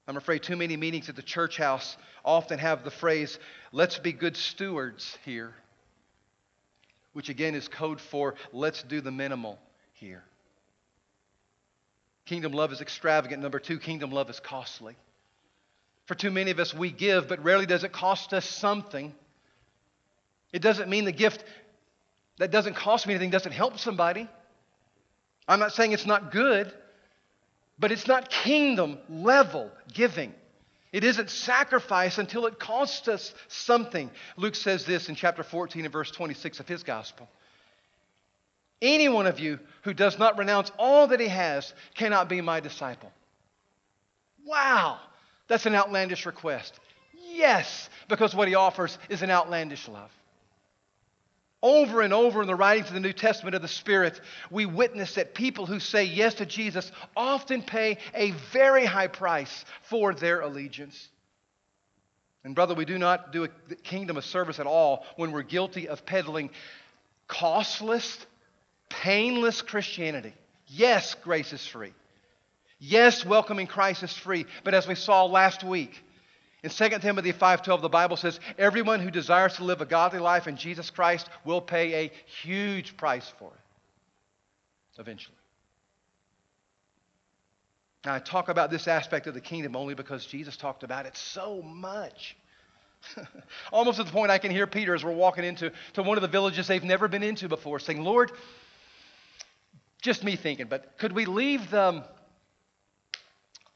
I'm 0.07 0.17
afraid 0.17 0.43
too 0.43 0.55
many 0.55 0.77
meetings 0.77 1.09
at 1.09 1.15
the 1.15 1.23
church 1.23 1.57
house 1.57 1.97
often 2.23 2.59
have 2.59 2.83
the 2.83 2.91
phrase, 2.91 3.39
let's 3.71 3.97
be 3.97 4.11
good 4.11 4.37
stewards 4.37 5.17
here, 5.25 5.53
which 7.13 7.29
again 7.29 7.55
is 7.55 7.67
code 7.67 7.99
for 7.99 8.35
let's 8.51 8.83
do 8.83 9.01
the 9.01 9.11
minimal 9.11 9.59
here. 9.93 10.23
Kingdom 12.25 12.51
love 12.51 12.71
is 12.71 12.81
extravagant. 12.81 13.41
Number 13.41 13.59
two, 13.59 13.77
kingdom 13.77 14.11
love 14.11 14.29
is 14.29 14.39
costly. 14.39 14.95
For 16.05 16.15
too 16.15 16.31
many 16.31 16.51
of 16.51 16.59
us, 16.59 16.73
we 16.73 16.91
give, 16.91 17.27
but 17.27 17.43
rarely 17.43 17.65
does 17.65 17.83
it 17.83 17.91
cost 17.91 18.33
us 18.33 18.45
something. 18.45 19.13
It 20.51 20.61
doesn't 20.61 20.89
mean 20.89 21.05
the 21.05 21.11
gift 21.11 21.43
that 22.37 22.51
doesn't 22.51 22.75
cost 22.75 23.07
me 23.07 23.13
anything 23.13 23.29
doesn't 23.29 23.51
help 23.51 23.79
somebody. 23.79 24.27
I'm 25.47 25.59
not 25.59 25.73
saying 25.73 25.91
it's 25.91 26.05
not 26.05 26.31
good, 26.31 26.71
but 27.77 27.91
it's 27.91 28.07
not 28.07 28.29
kingdom 28.29 28.97
level 29.09 29.71
giving. 29.93 30.33
It 30.91 31.03
isn't 31.03 31.29
sacrifice 31.29 32.17
until 32.17 32.45
it 32.45 32.57
costs 32.57 33.07
us 33.07 33.33
something. 33.49 34.09
Luke 34.37 34.55
says 34.55 34.85
this 34.85 35.09
in 35.09 35.15
chapter 35.15 35.43
14 35.43 35.83
and 35.83 35.91
verse 35.91 36.09
26 36.11 36.61
of 36.61 36.67
his 36.67 36.83
gospel. 36.83 37.27
Any 38.81 39.09
one 39.09 39.27
of 39.27 39.39
you 39.39 39.59
who 39.83 39.93
does 39.93 40.17
not 40.17 40.37
renounce 40.37 40.71
all 40.77 41.07
that 41.07 41.19
he 41.19 41.27
has 41.27 41.73
cannot 41.95 42.29
be 42.29 42.41
my 42.41 42.59
disciple. 42.59 43.11
Wow, 44.45 44.99
that's 45.47 45.65
an 45.65 45.75
outlandish 45.75 46.25
request. 46.25 46.79
Yes, 47.33 47.89
because 48.07 48.35
what 48.35 48.47
he 48.47 48.55
offers 48.55 48.97
is 49.09 49.21
an 49.21 49.31
outlandish 49.31 49.87
love. 49.87 50.11
Over 51.65 52.01
and 52.01 52.13
over 52.13 52.43
in 52.43 52.47
the 52.47 52.53
writings 52.53 52.89
of 52.89 52.93
the 52.93 52.99
New 52.99 53.11
Testament 53.11 53.55
of 53.55 53.63
the 53.63 53.67
Spirit, 53.67 54.21
we 54.51 54.67
witness 54.67 55.15
that 55.15 55.33
people 55.33 55.65
who 55.65 55.79
say 55.79 56.03
yes 56.03 56.35
to 56.35 56.45
Jesus 56.45 56.91
often 57.17 57.63
pay 57.63 57.97
a 58.13 58.29
very 58.53 58.85
high 58.85 59.07
price 59.07 59.65
for 59.81 60.13
their 60.13 60.41
allegiance. 60.41 61.09
And, 62.43 62.53
brother, 62.53 62.75
we 62.75 62.85
do 62.85 62.99
not 62.99 63.33
do 63.33 63.45
a 63.45 63.75
kingdom 63.77 64.15
of 64.15 64.25
service 64.25 64.59
at 64.59 64.67
all 64.67 65.07
when 65.15 65.31
we're 65.31 65.41
guilty 65.41 65.87
of 65.87 66.05
peddling 66.05 66.51
costless, 67.27 68.23
painless 68.87 69.63
Christianity. 69.63 70.35
Yes, 70.67 71.15
grace 71.15 71.51
is 71.51 71.65
free. 71.65 71.93
Yes, 72.77 73.25
welcoming 73.25 73.65
Christ 73.65 74.03
is 74.03 74.13
free. 74.13 74.45
But 74.63 74.75
as 74.75 74.87
we 74.87 74.93
saw 74.93 75.25
last 75.25 75.63
week, 75.63 76.04
in 76.65 76.71
2 76.71 76.97
Timothy 76.99 77.31
5:12 77.31 77.81
the 77.81 77.89
Bible 77.89 78.17
says 78.17 78.39
everyone 78.57 78.99
who 78.99 79.11
desires 79.11 79.53
to 79.57 79.63
live 79.63 79.81
a 79.81 79.85
godly 79.85 80.17
life 80.17 80.47
in 80.47 80.57
Jesus 80.57 80.89
Christ 80.89 81.29
will 81.43 81.61
pay 81.61 82.05
a 82.05 82.11
huge 82.41 82.97
price 82.97 83.31
for 83.37 83.51
it 83.53 84.99
eventually. 84.99 85.37
Now 88.03 88.15
I 88.15 88.19
talk 88.19 88.49
about 88.49 88.71
this 88.71 88.87
aspect 88.87 89.27
of 89.27 89.35
the 89.35 89.41
kingdom 89.41 89.75
only 89.75 89.93
because 89.93 90.25
Jesus 90.25 90.57
talked 90.57 90.81
about 90.81 91.05
it 91.05 91.15
so 91.15 91.61
much. 91.61 92.35
Almost 93.71 93.99
at 93.99 94.07
the 94.07 94.11
point 94.11 94.31
I 94.31 94.39
can 94.39 94.49
hear 94.49 94.65
Peter 94.65 94.95
as 94.95 95.03
we're 95.03 95.11
walking 95.11 95.43
into 95.43 95.71
to 95.93 96.01
one 96.01 96.17
of 96.17 96.23
the 96.23 96.27
villages 96.27 96.65
they've 96.65 96.83
never 96.83 97.07
been 97.07 97.21
into 97.21 97.47
before 97.47 97.77
saying, 97.77 98.03
"Lord, 98.03 98.31
just 100.01 100.23
me 100.23 100.35
thinking, 100.35 100.65
but 100.65 100.97
could 100.97 101.11
we 101.11 101.25
leave 101.25 101.69
the 101.69 102.03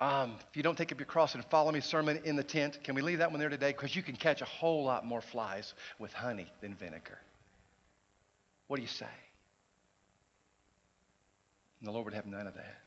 um, 0.02 0.36
if 0.50 0.56
you 0.56 0.64
don't 0.64 0.78
take 0.78 0.92
up 0.92 1.00
your 1.00 1.06
cross 1.06 1.36
and 1.36 1.44
follow 1.46 1.72
me 1.72 1.82
sermon 1.82 2.22
in 2.24 2.36
the 2.36 2.44
tent, 2.44 2.80
can 2.84 2.96
we 2.96 3.02
leave 3.02 3.18
that 3.18 3.32
one 3.32 3.40
there 3.40 3.50
today? 3.50 3.72
Because 3.72 3.96
you 3.96 4.02
can 4.02 4.16
catch 4.16 4.42
a 4.42 4.46
whole 4.46 4.84
lot 4.86 5.06
more 5.06 5.22
flies 5.22 5.74
with 6.00 6.14
honey 6.14 6.52
than 6.62 6.74
vinegar. 6.74 7.18
What 8.68 8.78
do 8.78 8.82
you 8.82 8.88
say? 8.88 9.06
And 11.80 11.88
the 11.88 11.92
Lord 11.92 12.06
would 12.06 12.14
have 12.14 12.26
none 12.26 12.48
of 12.48 12.54
that. 12.56 12.78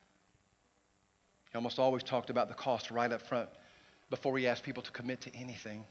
He 1.51 1.57
almost 1.57 1.79
always 1.79 2.03
talked 2.03 2.31
about 2.31 2.49
the 2.49 2.55
cost 2.55 2.91
right 2.91 3.13
up 3.13 3.21
front 3.21 3.51
before 4.09 4.37
he 4.39 4.47
asked 4.47 4.63
people 4.63 4.83
to 4.83 4.91
commit 4.91 5.21
to 5.23 5.35
anything. 5.35 5.85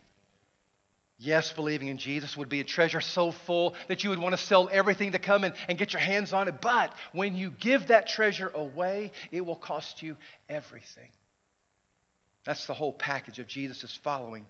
Yes, 1.24 1.54
believing 1.54 1.88
in 1.88 2.00
Jesus 2.00 2.36
would 2.36 2.50
be 2.50 2.62
a 2.62 2.64
treasure 2.64 3.00
so 3.00 3.32
full 3.32 3.76
that 3.88 4.04
you 4.04 4.10
would 4.10 4.18
want 4.18 4.34
to 4.34 4.44
sell 4.44 4.68
everything 4.72 5.12
to 5.12 5.20
come 5.20 5.44
in 5.44 5.54
and 5.70 5.78
get 5.78 5.94
your 5.94 6.00
hands 6.00 6.34
on 6.34 6.48
it. 6.48 6.60
But 6.62 6.96
when 7.12 7.36
you 7.36 7.52
give 7.52 7.90
that 7.90 8.08
treasure 8.08 8.52
away, 8.56 9.12
it 9.32 9.46
will 9.46 9.56
cost 9.56 10.02
you 10.02 10.18
everything. 10.50 11.10
That's 12.44 12.66
the 12.66 12.74
whole 12.74 12.92
package 12.92 13.38
of 13.38 13.46
Jesus' 13.46 13.96
following. 14.04 14.48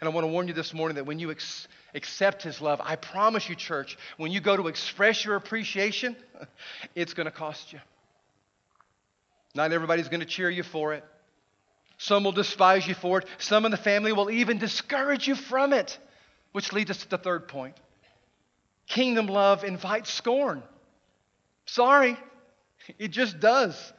And 0.00 0.08
I 0.08 0.12
want 0.12 0.24
to 0.24 0.32
warn 0.32 0.48
you 0.48 0.54
this 0.54 0.72
morning 0.72 0.94
that 0.94 1.04
when 1.04 1.18
you 1.18 1.30
ex- 1.30 1.68
accept 1.94 2.42
his 2.42 2.62
love, 2.62 2.80
I 2.82 2.96
promise 2.96 3.46
you, 3.46 3.54
church, 3.54 3.98
when 4.16 4.32
you 4.32 4.40
go 4.40 4.56
to 4.56 4.68
express 4.68 5.22
your 5.22 5.36
appreciation, 5.36 6.16
it's 6.94 7.12
going 7.12 7.26
to 7.26 7.30
cost 7.30 7.74
you. 7.74 7.80
Not 9.54 9.72
everybody's 9.72 10.08
going 10.08 10.20
to 10.20 10.26
cheer 10.26 10.48
you 10.48 10.62
for 10.62 10.94
it. 10.94 11.04
Some 11.98 12.24
will 12.24 12.32
despise 12.32 12.86
you 12.86 12.94
for 12.94 13.18
it. 13.18 13.26
Some 13.38 13.64
in 13.64 13.72
the 13.72 13.76
family 13.76 14.12
will 14.12 14.30
even 14.30 14.58
discourage 14.58 15.26
you 15.26 15.34
from 15.34 15.72
it. 15.72 15.98
Which 16.52 16.72
leads 16.72 16.90
us 16.90 16.98
to 16.98 17.08
the 17.08 17.18
third 17.18 17.48
point 17.48 17.76
kingdom 18.86 19.26
love 19.26 19.64
invites 19.64 20.10
scorn. 20.10 20.62
Sorry, 21.66 22.16
it 22.98 23.08
just 23.08 23.38
does. 23.38 23.92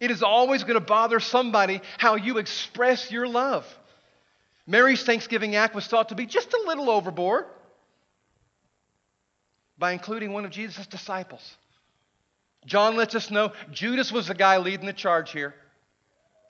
It 0.00 0.10
is 0.10 0.22
always 0.22 0.62
going 0.64 0.74
to 0.74 0.80
bother 0.80 1.20
somebody 1.20 1.82
how 1.98 2.14
you 2.14 2.38
express 2.38 3.12
your 3.12 3.28
love. 3.28 3.66
Mary's 4.66 5.02
Thanksgiving 5.02 5.56
act 5.56 5.74
was 5.74 5.86
thought 5.86 6.08
to 6.08 6.14
be 6.14 6.24
just 6.24 6.54
a 6.54 6.62
little 6.66 6.88
overboard 6.88 7.44
by 9.76 9.92
including 9.92 10.32
one 10.32 10.46
of 10.46 10.50
Jesus' 10.50 10.86
disciples. 10.86 11.42
John 12.64 12.96
lets 12.96 13.14
us 13.14 13.30
know 13.30 13.52
Judas 13.70 14.10
was 14.10 14.28
the 14.28 14.34
guy 14.34 14.56
leading 14.56 14.86
the 14.86 14.92
charge 14.94 15.32
here. 15.32 15.54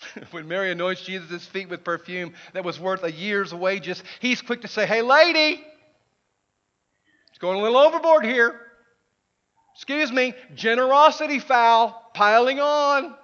when 0.31 0.49
Mary 0.49 0.73
anoints 0.73 1.03
Jesus' 1.03 1.47
feet 1.47 1.69
with 1.69 1.85
perfume 1.85 2.35
that 2.53 2.65
was 2.65 2.79
worth 2.79 3.03
a 3.03 3.13
year's 3.13 3.55
wages, 3.55 4.03
he's 4.21 4.43
quick 4.43 4.63
to 4.63 4.69
say, 4.69 4.87
Hey, 4.87 5.03
lady, 5.03 5.65
it's 7.31 7.39
going 7.39 7.59
a 7.59 7.63
little 7.63 7.79
overboard 7.79 8.25
here. 8.25 8.61
Excuse 9.75 10.13
me, 10.13 10.35
generosity 10.55 11.39
foul 11.39 12.11
piling 12.15 12.61
on. 12.61 13.15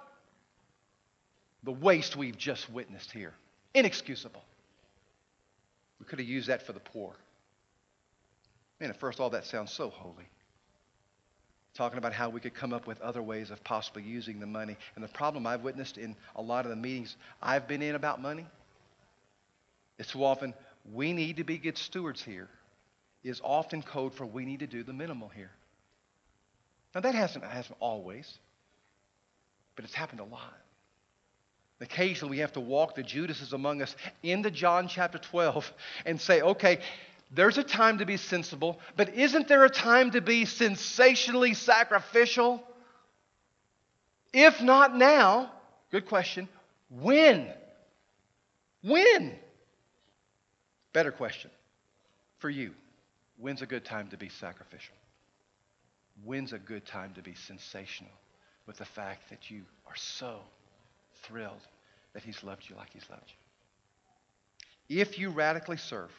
The 1.63 1.71
waste 1.71 2.15
we've 2.15 2.37
just 2.37 2.69
witnessed 2.71 3.11
here. 3.11 3.33
Inexcusable. 3.73 4.43
We 5.99 6.05
could 6.05 6.19
have 6.19 6.27
used 6.27 6.47
that 6.47 6.65
for 6.65 6.73
the 6.73 6.79
poor. 6.79 7.13
Man, 8.79 8.89
at 8.89 8.99
first, 8.99 9.19
all 9.19 9.31
that 9.31 9.45
sounds 9.45 9.71
so 9.71 9.89
holy 9.89 10.29
talking 11.77 11.97
about 11.97 12.11
how 12.11 12.29
we 12.29 12.39
could 12.39 12.55
come 12.55 12.73
up 12.73 12.87
with 12.87 12.99
other 13.01 13.21
ways 13.21 13.51
of 13.51 13.63
possibly 13.63 14.01
using 14.01 14.39
the 14.39 14.45
money. 14.45 14.75
And 14.95 15.03
the 15.03 15.09
problem 15.09 15.45
I've 15.45 15.63
witnessed 15.63 15.97
in 15.97 16.15
a 16.35 16.41
lot 16.41 16.65
of 16.65 16.71
the 16.71 16.75
meetings 16.75 17.15
I've 17.41 17.67
been 17.67 17.81
in 17.81 17.95
about 17.95 18.21
money 18.21 18.47
is 19.99 20.07
too 20.07 20.23
often 20.23 20.53
we 20.93 21.13
need 21.13 21.37
to 21.37 21.43
be 21.43 21.57
good 21.57 21.77
stewards 21.77 22.21
here 22.21 22.49
is 23.23 23.41
often 23.43 23.81
code 23.81 24.13
for 24.13 24.25
we 24.25 24.45
need 24.45 24.59
to 24.59 24.67
do 24.67 24.83
the 24.83 24.93
minimal 24.93 25.27
here. 25.29 25.51
Now 26.95 27.01
that 27.01 27.13
hasn't, 27.13 27.43
hasn't 27.43 27.77
always, 27.79 28.39
but 29.75 29.85
it's 29.85 29.93
happened 29.93 30.21
a 30.21 30.25
lot. 30.25 30.53
Occasionally 31.79 32.31
we 32.31 32.39
have 32.39 32.53
to 32.53 32.59
walk 32.59 32.95
the 32.95 33.03
Judases 33.03 33.53
among 33.53 33.81
us 33.81 33.95
into 34.23 34.49
John 34.49 34.87
chapter 34.87 35.19
12 35.19 35.71
and 36.05 36.19
say, 36.19 36.41
okay, 36.41 36.79
there's 37.31 37.57
a 37.57 37.63
time 37.63 37.97
to 37.97 38.05
be 38.05 38.17
sensible, 38.17 38.79
but 38.95 39.15
isn't 39.15 39.47
there 39.47 39.65
a 39.65 39.69
time 39.69 40.11
to 40.11 40.21
be 40.21 40.45
sensationally 40.45 41.53
sacrificial? 41.53 42.63
If 44.33 44.61
not 44.61 44.95
now, 44.95 45.51
good 45.91 46.05
question, 46.05 46.47
when? 46.89 47.47
When? 48.81 49.35
Better 50.93 51.11
question 51.11 51.51
for 52.39 52.49
you. 52.49 52.73
When's 53.37 53.61
a 53.61 53.67
good 53.67 53.85
time 53.85 54.07
to 54.09 54.17
be 54.17 54.29
sacrificial? 54.29 54.95
When's 56.23 56.53
a 56.53 56.59
good 56.59 56.85
time 56.85 57.13
to 57.15 57.21
be 57.21 57.35
sensational 57.35 58.11
with 58.65 58.77
the 58.77 58.85
fact 58.85 59.29
that 59.29 59.51
you 59.51 59.61
are 59.85 59.95
so 59.95 60.39
thrilled 61.23 61.61
that 62.13 62.23
He's 62.23 62.43
loved 62.43 62.63
you 62.69 62.75
like 62.75 62.89
He's 62.93 63.07
loved 63.09 63.31
you? 64.89 65.01
If 65.01 65.19
you 65.19 65.29
radically 65.29 65.77
serve, 65.77 66.09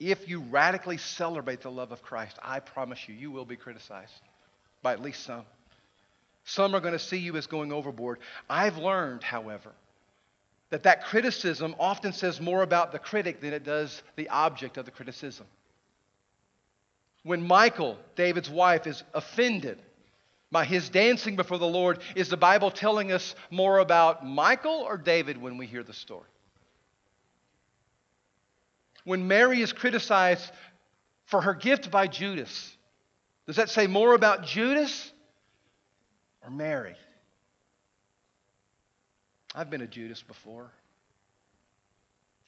if 0.00 0.28
you 0.28 0.40
radically 0.40 0.98
celebrate 0.98 1.60
the 1.60 1.70
love 1.70 1.92
of 1.92 2.02
Christ, 2.02 2.38
I 2.42 2.60
promise 2.60 3.08
you, 3.08 3.14
you 3.14 3.30
will 3.30 3.44
be 3.44 3.56
criticized 3.56 4.12
by 4.82 4.92
at 4.92 5.02
least 5.02 5.22
some. 5.22 5.44
Some 6.44 6.74
are 6.74 6.80
going 6.80 6.92
to 6.92 6.98
see 6.98 7.18
you 7.18 7.36
as 7.36 7.46
going 7.46 7.72
overboard. 7.72 8.18
I've 8.50 8.76
learned, 8.76 9.22
however, 9.22 9.72
that 10.70 10.82
that 10.82 11.04
criticism 11.04 11.74
often 11.78 12.12
says 12.12 12.40
more 12.40 12.62
about 12.62 12.92
the 12.92 12.98
critic 12.98 13.40
than 13.40 13.52
it 13.52 13.64
does 13.64 14.02
the 14.16 14.28
object 14.28 14.76
of 14.76 14.84
the 14.84 14.90
criticism. 14.90 15.46
When 17.22 17.46
Michal, 17.46 17.96
David's 18.16 18.50
wife, 18.50 18.86
is 18.86 19.02
offended 19.14 19.78
by 20.50 20.64
his 20.64 20.88
dancing 20.90 21.36
before 21.36 21.58
the 21.58 21.66
Lord, 21.66 22.00
is 22.14 22.28
the 22.28 22.36
Bible 22.36 22.70
telling 22.70 23.10
us 23.10 23.34
more 23.50 23.78
about 23.78 24.26
Michal 24.26 24.84
or 24.86 24.98
David 24.98 25.40
when 25.40 25.56
we 25.56 25.66
hear 25.66 25.82
the 25.82 25.94
story? 25.94 26.28
When 29.04 29.28
Mary 29.28 29.60
is 29.60 29.72
criticized 29.72 30.50
for 31.26 31.42
her 31.42 31.54
gift 31.54 31.90
by 31.90 32.06
Judas, 32.06 32.76
does 33.46 33.56
that 33.56 33.68
say 33.68 33.86
more 33.86 34.14
about 34.14 34.44
Judas 34.44 35.12
or 36.42 36.50
Mary? 36.50 36.96
I've 39.54 39.70
been 39.70 39.82
a 39.82 39.86
Judas 39.86 40.22
before. 40.22 40.70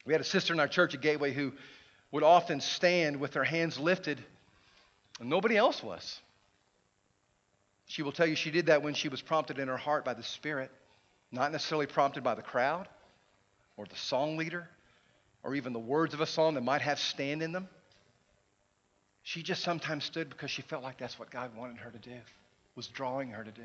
We 0.06 0.12
had 0.12 0.20
a 0.20 0.24
sister 0.24 0.54
in 0.54 0.60
our 0.60 0.68
church 0.68 0.94
at 0.94 1.02
Gateway 1.02 1.32
who 1.32 1.52
would 2.10 2.22
often 2.22 2.60
stand 2.60 3.20
with 3.20 3.34
her 3.34 3.44
hands 3.44 3.78
lifted, 3.78 4.22
and 5.20 5.28
nobody 5.28 5.56
else 5.56 5.82
was. 5.82 6.20
She 7.86 8.02
will 8.02 8.12
tell 8.12 8.26
you 8.26 8.34
she 8.34 8.50
did 8.50 8.66
that 8.66 8.82
when 8.82 8.94
she 8.94 9.08
was 9.08 9.20
prompted 9.20 9.58
in 9.58 9.68
her 9.68 9.76
heart 9.76 10.04
by 10.04 10.14
the 10.14 10.22
Spirit, 10.22 10.70
not 11.30 11.52
necessarily 11.52 11.86
prompted 11.86 12.24
by 12.24 12.34
the 12.34 12.42
crowd 12.42 12.88
or 13.76 13.84
the 13.86 13.96
song 13.96 14.36
leader 14.36 14.68
or 15.46 15.54
even 15.54 15.72
the 15.72 15.78
words 15.78 16.12
of 16.12 16.20
a 16.20 16.26
song 16.26 16.54
that 16.54 16.62
might 16.62 16.82
have 16.82 16.98
stand 16.98 17.40
in 17.40 17.52
them. 17.52 17.68
She 19.22 19.44
just 19.44 19.62
sometimes 19.62 20.04
stood 20.04 20.28
because 20.28 20.50
she 20.50 20.60
felt 20.60 20.82
like 20.82 20.98
that's 20.98 21.20
what 21.20 21.30
God 21.30 21.56
wanted 21.56 21.78
her 21.78 21.90
to 21.90 21.98
do, 21.98 22.16
was 22.74 22.88
drawing 22.88 23.30
her 23.30 23.44
to 23.44 23.52
do. 23.52 23.62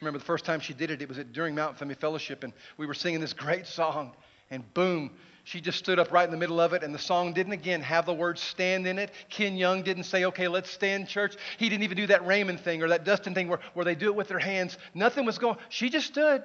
Remember 0.00 0.18
the 0.18 0.24
first 0.24 0.46
time 0.46 0.60
she 0.60 0.72
did 0.72 0.90
it, 0.90 1.02
it 1.02 1.08
was 1.10 1.18
at, 1.18 1.34
during 1.34 1.54
Mount 1.54 1.78
Family 1.78 1.94
Fellowship, 1.94 2.42
and 2.42 2.54
we 2.78 2.86
were 2.86 2.94
singing 2.94 3.20
this 3.20 3.34
great 3.34 3.66
song, 3.66 4.12
and 4.50 4.64
boom, 4.72 5.10
she 5.44 5.60
just 5.60 5.78
stood 5.78 5.98
up 5.98 6.10
right 6.10 6.24
in 6.24 6.30
the 6.30 6.38
middle 6.38 6.58
of 6.58 6.72
it, 6.72 6.82
and 6.82 6.94
the 6.94 6.98
song 6.98 7.34
didn't 7.34 7.52
again 7.52 7.82
have 7.82 8.06
the 8.06 8.14
word 8.14 8.38
stand 8.38 8.86
in 8.86 8.98
it. 8.98 9.10
Ken 9.28 9.56
Young 9.56 9.82
didn't 9.82 10.04
say, 10.04 10.24
okay, 10.24 10.48
let's 10.48 10.70
stand 10.70 11.06
church. 11.06 11.36
He 11.58 11.68
didn't 11.68 11.82
even 11.82 11.98
do 11.98 12.06
that 12.06 12.26
Raymond 12.26 12.60
thing 12.60 12.82
or 12.82 12.88
that 12.88 13.04
Dustin 13.04 13.34
thing 13.34 13.48
where, 13.48 13.60
where 13.74 13.84
they 13.84 13.94
do 13.94 14.06
it 14.06 14.16
with 14.16 14.28
their 14.28 14.38
hands. 14.38 14.78
Nothing 14.94 15.26
was 15.26 15.36
going. 15.36 15.58
She 15.68 15.90
just 15.90 16.06
stood. 16.06 16.42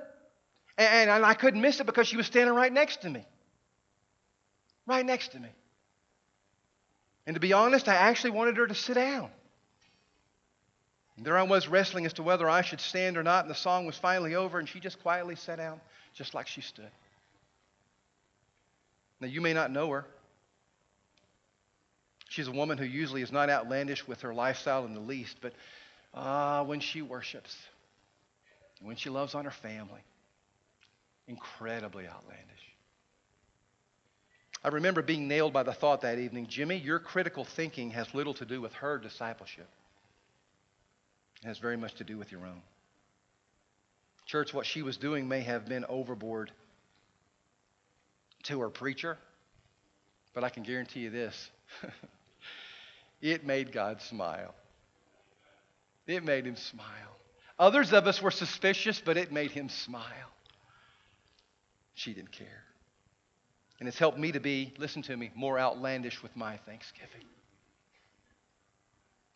And, 0.78 1.10
and 1.10 1.26
I 1.26 1.34
couldn't 1.34 1.62
miss 1.62 1.80
it 1.80 1.86
because 1.86 2.08
she 2.10 2.18
was 2.18 2.26
standing 2.26 2.54
right 2.54 2.74
next 2.74 3.04
to 3.04 3.10
me. 3.10 3.26
Right 4.88 5.06
next 5.06 5.30
to 5.30 5.40
me. 5.40 5.50
And 7.26 7.36
to 7.36 7.40
be 7.40 7.54
honest, 7.54 7.88
I 7.88 7.96
actually 7.96 8.32
wanted 8.32 8.58
her 8.58 8.68
to 8.68 8.76
sit 8.76 8.96
down. 8.96 9.30
And 11.18 11.26
there 11.26 11.38
I 11.38 11.44
was 11.44 11.68
wrestling 11.68 12.06
as 12.06 12.14
to 12.14 12.24
whether 12.24 12.50
I 12.50 12.62
should 12.62 12.82
stand 12.82 13.18
or 13.18 13.24
not, 13.24 13.46
and 13.46 13.50
the 13.50 13.56
song 13.56 13.86
was 13.86 13.98
finally 13.98 14.36
over, 14.36 14.60
and 14.60 14.68
she 14.68 14.80
just 14.80 15.02
quietly 15.02 15.36
sat 15.36 15.58
down, 15.58 15.80
just 16.14 16.34
like 16.34 16.48
she 16.48 16.62
stood. 16.62 16.92
Now, 19.22 19.28
you 19.28 19.42
may 19.42 19.54
not 19.54 19.72
know 19.72 19.90
her. 19.92 20.06
She's 22.30 22.48
a 22.48 22.52
woman 22.52 22.78
who 22.78 22.86
usually 22.86 23.22
is 23.22 23.32
not 23.32 23.50
outlandish 23.50 24.06
with 24.08 24.22
her 24.22 24.34
lifestyle 24.34 24.86
in 24.86 24.94
the 24.94 25.00
least, 25.00 25.38
but 25.42 25.54
uh, 26.14 26.66
when 26.66 26.82
she 26.82 27.02
worships, 27.02 27.56
when 28.82 28.98
she 28.98 29.10
loves 29.10 29.36
on 29.36 29.46
her 29.46 29.52
family, 29.52 30.02
incredibly 31.28 32.08
outlandish. 32.08 32.75
I 34.66 34.70
remember 34.70 35.04
being 35.04 35.28
nailed 35.28 35.54
by 35.54 35.62
the 35.62 35.74
thought 35.74 36.02
that 36.02 36.18
evening 36.18 36.48
Jimmy, 36.48 36.78
your 36.78 36.98
critical 36.98 37.44
thinking 37.44 37.92
has 37.92 38.12
little 38.16 38.34
to 38.34 38.46
do 38.46 38.60
with 38.60 38.74
her 38.74 38.98
discipleship. 38.98 39.70
It 41.44 41.48
has 41.48 41.60
very 41.60 41.78
much 41.78 41.94
to 41.96 42.04
do 42.04 42.18
with 42.18 42.32
your 42.32 42.48
own. 42.48 42.64
Church, 44.26 44.56
what 44.56 44.66
she 44.66 44.82
was 44.82 44.98
doing 44.98 45.28
may 45.28 45.42
have 45.42 45.68
been 45.68 45.86
overboard 45.88 46.52
to 48.46 48.60
her 48.62 48.72
preacher, 48.72 49.20
but 50.34 50.44
I 50.44 50.50
can 50.50 50.64
guarantee 50.64 51.02
you 51.02 51.12
this 51.12 51.52
it 53.22 53.46
made 53.46 53.72
God 53.72 54.02
smile. 54.02 54.56
It 56.08 56.24
made 56.24 56.48
him 56.48 56.56
smile. 56.56 56.88
Others 57.60 57.94
of 57.94 58.08
us 58.08 58.20
were 58.20 58.32
suspicious, 58.32 59.00
but 59.00 59.16
it 59.16 59.32
made 59.32 59.52
him 59.52 59.70
smile. 59.70 60.32
She 61.94 62.16
didn't 62.16 62.32
care. 62.32 62.64
And 63.80 63.88
it's 63.90 64.00
helped 64.00 64.18
me 64.18 64.32
to 64.32 64.40
be, 64.40 64.74
listen 64.78 65.02
to 65.04 65.18
me, 65.18 65.32
more 65.36 65.60
outlandish 65.60 66.24
with 66.24 66.36
my 66.36 66.58
thanksgiving. 66.58 67.26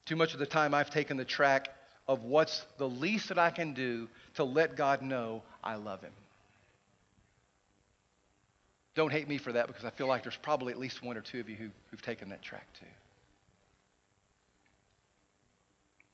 Too 0.05 0.15
much 0.15 0.33
of 0.33 0.39
the 0.39 0.45
time 0.45 0.73
I've 0.73 0.89
taken 0.89 1.17
the 1.17 1.25
track 1.25 1.69
of 2.07 2.23
what's 2.23 2.65
the 2.77 2.89
least 2.89 3.29
that 3.29 3.37
I 3.37 3.51
can 3.51 3.73
do 3.73 4.07
to 4.35 4.43
let 4.43 4.75
God 4.75 5.01
know 5.01 5.43
I 5.63 5.75
love 5.75 6.01
him. 6.01 6.13
Don't 8.95 9.11
hate 9.11 9.29
me 9.29 9.37
for 9.37 9.51
that 9.53 9.67
because 9.67 9.85
I 9.85 9.91
feel 9.91 10.07
like 10.07 10.23
there's 10.23 10.35
probably 10.35 10.73
at 10.73 10.79
least 10.79 11.03
one 11.03 11.15
or 11.15 11.21
two 11.21 11.39
of 11.39 11.47
you 11.47 11.55
who, 11.55 11.69
who've 11.91 12.01
taken 12.01 12.29
that 12.29 12.41
track 12.41 12.67
too. 12.79 12.85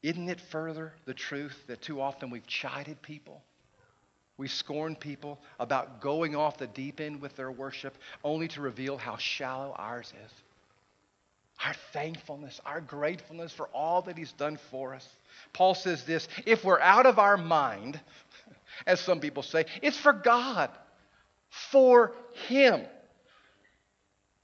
Isn't 0.03 0.29
it 0.29 0.39
further 0.39 0.93
the 1.05 1.13
truth 1.13 1.57
that 1.67 1.81
too 1.81 1.99
often 1.99 2.29
we've 2.29 2.45
chided 2.45 3.01
people? 3.01 3.41
We 4.37 4.47
scorn 4.47 4.95
people 4.95 5.39
about 5.59 6.01
going 6.01 6.35
off 6.35 6.57
the 6.57 6.67
deep 6.67 6.99
end 6.99 7.21
with 7.21 7.35
their 7.35 7.51
worship 7.51 7.97
only 8.23 8.47
to 8.49 8.61
reveal 8.61 8.97
how 8.97 9.17
shallow 9.17 9.73
ours 9.77 10.11
is. 10.25 10.31
Our 11.65 11.73
thankfulness, 11.93 12.59
our 12.65 12.81
gratefulness 12.81 13.53
for 13.53 13.67
all 13.67 14.01
that 14.03 14.17
He's 14.17 14.33
done 14.33 14.59
for 14.71 14.93
us. 14.93 15.07
Paul 15.53 15.73
says 15.73 16.03
this 16.03 16.27
if 16.45 16.65
we're 16.65 16.81
out 16.81 17.05
of 17.05 17.17
our 17.17 17.37
mind, 17.37 17.99
as 18.85 18.99
some 18.99 19.21
people 19.21 19.41
say, 19.41 19.65
it's 19.81 19.97
for 19.97 20.11
God 20.11 20.69
for 21.71 22.11
Him. 22.47 22.81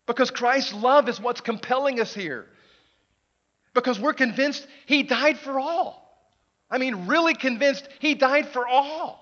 Because 0.07 0.31
Christ's 0.31 0.73
love 0.73 1.09
is 1.09 1.19
what's 1.19 1.41
compelling 1.41 1.99
us 1.99 2.13
here. 2.13 2.45
Because 3.73 3.99
we're 3.99 4.13
convinced 4.13 4.65
He 4.85 5.03
died 5.03 5.37
for 5.37 5.59
all. 5.59 5.97
I 6.69 6.77
mean, 6.77 7.07
really 7.07 7.33
convinced 7.33 7.87
He 7.99 8.15
died 8.15 8.47
for 8.47 8.65
all. 8.65 9.21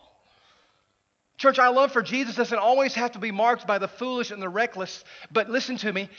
Church, 1.39 1.57
our 1.57 1.71
love 1.71 1.93
for 1.93 2.01
Jesus 2.01 2.35
doesn't 2.35 2.59
always 2.59 2.93
have 2.95 3.13
to 3.13 3.19
be 3.19 3.31
marked 3.31 3.65
by 3.65 3.77
the 3.77 3.87
foolish 3.87 4.29
and 4.29 4.41
the 4.41 4.49
reckless, 4.49 5.05
but 5.31 5.49
listen 5.49 5.77
to 5.77 5.91
me. 5.91 6.09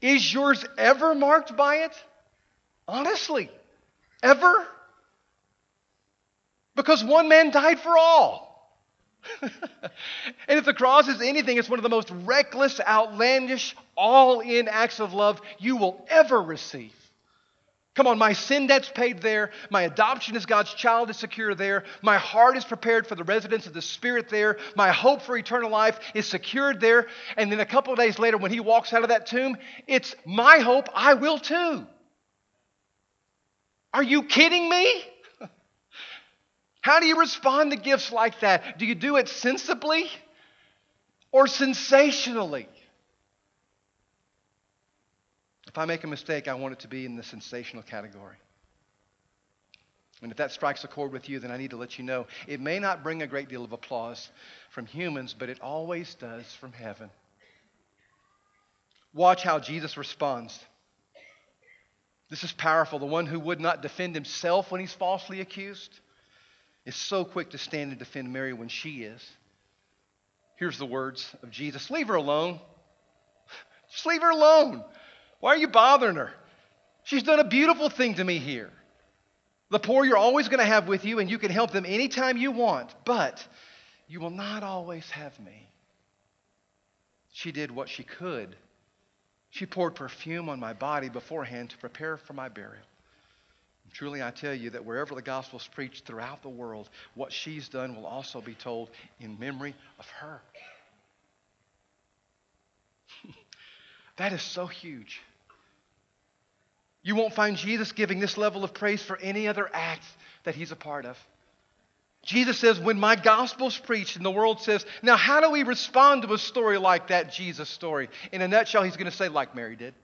Is 0.00 0.32
yours 0.32 0.64
ever 0.78 1.14
marked 1.14 1.54
by 1.54 1.76
it? 1.84 1.92
Honestly, 2.88 3.50
ever? 4.22 4.66
Because 6.74 7.04
one 7.04 7.28
man 7.28 7.50
died 7.50 7.78
for 7.78 7.98
all. 7.98 8.48
and 9.42 9.52
if 10.48 10.64
the 10.64 10.72
cross 10.72 11.08
is 11.08 11.20
anything, 11.20 11.58
it's 11.58 11.68
one 11.68 11.78
of 11.78 11.82
the 11.82 11.90
most 11.90 12.10
reckless, 12.10 12.80
outlandish, 12.80 13.76
all 13.98 14.40
in 14.40 14.66
acts 14.66 14.98
of 14.98 15.12
love 15.12 15.42
you 15.58 15.76
will 15.76 16.06
ever 16.08 16.40
receive. 16.40 16.94
Come 17.98 18.06
on, 18.06 18.16
my 18.16 18.32
sin 18.32 18.68
debt's 18.68 18.88
paid 18.88 19.22
there. 19.22 19.50
My 19.70 19.82
adoption 19.82 20.36
as 20.36 20.46
God's 20.46 20.72
child 20.72 21.10
is 21.10 21.16
secure 21.16 21.56
there. 21.56 21.82
My 22.00 22.16
heart 22.16 22.56
is 22.56 22.64
prepared 22.64 23.08
for 23.08 23.16
the 23.16 23.24
residence 23.24 23.66
of 23.66 23.74
the 23.74 23.82
Spirit 23.82 24.28
there. 24.28 24.58
My 24.76 24.92
hope 24.92 25.20
for 25.20 25.36
eternal 25.36 25.68
life 25.68 25.98
is 26.14 26.24
secured 26.24 26.80
there. 26.80 27.08
And 27.36 27.50
then 27.50 27.58
a 27.58 27.66
couple 27.66 27.92
days 27.96 28.16
later, 28.20 28.38
when 28.38 28.52
he 28.52 28.60
walks 28.60 28.92
out 28.92 29.02
of 29.02 29.08
that 29.08 29.26
tomb, 29.26 29.56
it's 29.88 30.14
my 30.24 30.58
hope, 30.58 30.88
I 30.94 31.14
will 31.14 31.40
too. 31.40 31.88
Are 33.92 34.04
you 34.04 34.22
kidding 34.22 34.68
me? 34.68 35.02
How 36.80 37.00
do 37.00 37.06
you 37.06 37.18
respond 37.18 37.72
to 37.72 37.76
gifts 37.76 38.12
like 38.12 38.38
that? 38.42 38.78
Do 38.78 38.86
you 38.86 38.94
do 38.94 39.16
it 39.16 39.28
sensibly 39.28 40.08
or 41.32 41.48
sensationally? 41.48 42.68
If 45.78 45.82
I 45.82 45.86
make 45.86 46.02
a 46.02 46.08
mistake, 46.08 46.48
I 46.48 46.54
want 46.54 46.72
it 46.72 46.80
to 46.80 46.88
be 46.88 47.06
in 47.06 47.14
the 47.14 47.22
sensational 47.22 47.84
category. 47.84 48.34
And 50.22 50.32
if 50.32 50.38
that 50.38 50.50
strikes 50.50 50.82
a 50.82 50.88
chord 50.88 51.12
with 51.12 51.28
you, 51.28 51.38
then 51.38 51.52
I 51.52 51.56
need 51.56 51.70
to 51.70 51.76
let 51.76 51.98
you 51.98 52.04
know 52.04 52.26
it 52.48 52.58
may 52.58 52.80
not 52.80 53.04
bring 53.04 53.22
a 53.22 53.28
great 53.28 53.48
deal 53.48 53.62
of 53.62 53.70
applause 53.70 54.28
from 54.70 54.86
humans, 54.86 55.36
but 55.38 55.48
it 55.48 55.60
always 55.60 56.16
does 56.16 56.52
from 56.54 56.72
heaven. 56.72 57.10
Watch 59.14 59.44
how 59.44 59.60
Jesus 59.60 59.96
responds. 59.96 60.58
This 62.28 62.42
is 62.42 62.50
powerful. 62.50 62.98
The 62.98 63.06
one 63.06 63.26
who 63.26 63.38
would 63.38 63.60
not 63.60 63.80
defend 63.80 64.16
himself 64.16 64.72
when 64.72 64.80
he's 64.80 64.94
falsely 64.94 65.40
accused 65.40 66.00
is 66.86 66.96
so 66.96 67.24
quick 67.24 67.50
to 67.50 67.58
stand 67.58 67.90
and 67.90 68.00
defend 68.00 68.32
Mary 68.32 68.52
when 68.52 68.68
she 68.68 69.04
is. 69.04 69.24
Here's 70.56 70.76
the 70.76 70.86
words 70.86 71.32
of 71.44 71.52
Jesus 71.52 71.88
Leave 71.88 72.08
her 72.08 72.16
alone. 72.16 72.58
Just 73.92 74.06
leave 74.06 74.22
her 74.22 74.30
alone. 74.30 74.82
Why 75.40 75.54
are 75.54 75.58
you 75.58 75.68
bothering 75.68 76.16
her? 76.16 76.32
She's 77.04 77.22
done 77.22 77.38
a 77.38 77.44
beautiful 77.44 77.88
thing 77.88 78.14
to 78.14 78.24
me 78.24 78.38
here. 78.38 78.70
The 79.70 79.78
poor 79.78 80.04
you're 80.04 80.16
always 80.16 80.48
going 80.48 80.60
to 80.60 80.64
have 80.64 80.88
with 80.88 81.04
you, 81.04 81.18
and 81.18 81.30
you 81.30 81.38
can 81.38 81.50
help 81.50 81.70
them 81.70 81.84
anytime 81.86 82.36
you 82.36 82.50
want, 82.50 82.94
but 83.04 83.46
you 84.08 84.20
will 84.20 84.30
not 84.30 84.62
always 84.62 85.08
have 85.10 85.38
me. 85.40 85.68
She 87.32 87.52
did 87.52 87.70
what 87.70 87.88
she 87.88 88.02
could. 88.02 88.56
She 89.50 89.66
poured 89.66 89.94
perfume 89.94 90.48
on 90.48 90.58
my 90.58 90.72
body 90.72 91.08
beforehand 91.08 91.70
to 91.70 91.78
prepare 91.78 92.16
for 92.16 92.32
my 92.32 92.48
burial. 92.48 92.84
Truly, 93.92 94.22
I 94.22 94.30
tell 94.30 94.54
you 94.54 94.70
that 94.70 94.84
wherever 94.84 95.14
the 95.14 95.22
gospel 95.22 95.58
is 95.58 95.66
preached 95.66 96.04
throughout 96.06 96.42
the 96.42 96.48
world, 96.48 96.88
what 97.14 97.32
she's 97.32 97.68
done 97.68 97.96
will 97.96 98.06
also 98.06 98.40
be 98.40 98.54
told 98.54 98.90
in 99.18 99.38
memory 99.38 99.74
of 99.98 100.06
her. 100.20 100.40
that 104.18 104.32
is 104.32 104.42
so 104.42 104.66
huge. 104.66 105.20
You 107.02 107.14
won't 107.14 107.34
find 107.34 107.56
Jesus 107.56 107.92
giving 107.92 108.20
this 108.20 108.36
level 108.36 108.64
of 108.64 108.74
praise 108.74 109.02
for 109.02 109.16
any 109.18 109.48
other 109.48 109.68
act 109.72 110.04
that 110.44 110.54
he's 110.54 110.72
a 110.72 110.76
part 110.76 111.04
of. 111.04 111.16
Jesus 112.24 112.58
says, 112.58 112.78
when 112.78 112.98
my 112.98 113.16
gospel's 113.16 113.78
preached 113.78 114.16
and 114.16 114.24
the 114.24 114.30
world 114.30 114.60
says, 114.60 114.84
now 115.02 115.16
how 115.16 115.40
do 115.40 115.50
we 115.50 115.62
respond 115.62 116.22
to 116.22 116.32
a 116.34 116.38
story 116.38 116.76
like 116.76 117.08
that 117.08 117.32
Jesus 117.32 117.68
story? 117.68 118.08
In 118.32 118.42
a 118.42 118.48
nutshell, 118.48 118.82
he's 118.82 118.96
going 118.96 119.10
to 119.10 119.16
say, 119.16 119.28
like 119.28 119.54
Mary 119.54 119.76
did. 119.76 119.94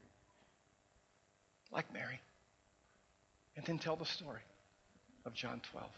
Like 1.73 1.93
Mary. 1.93 2.21
And 3.57 3.67
then 3.67 3.79
tell 3.79 3.97
the 3.97 4.07
story 4.07 4.41
of 5.27 5.35
John 5.35 5.61
12. 5.73 5.91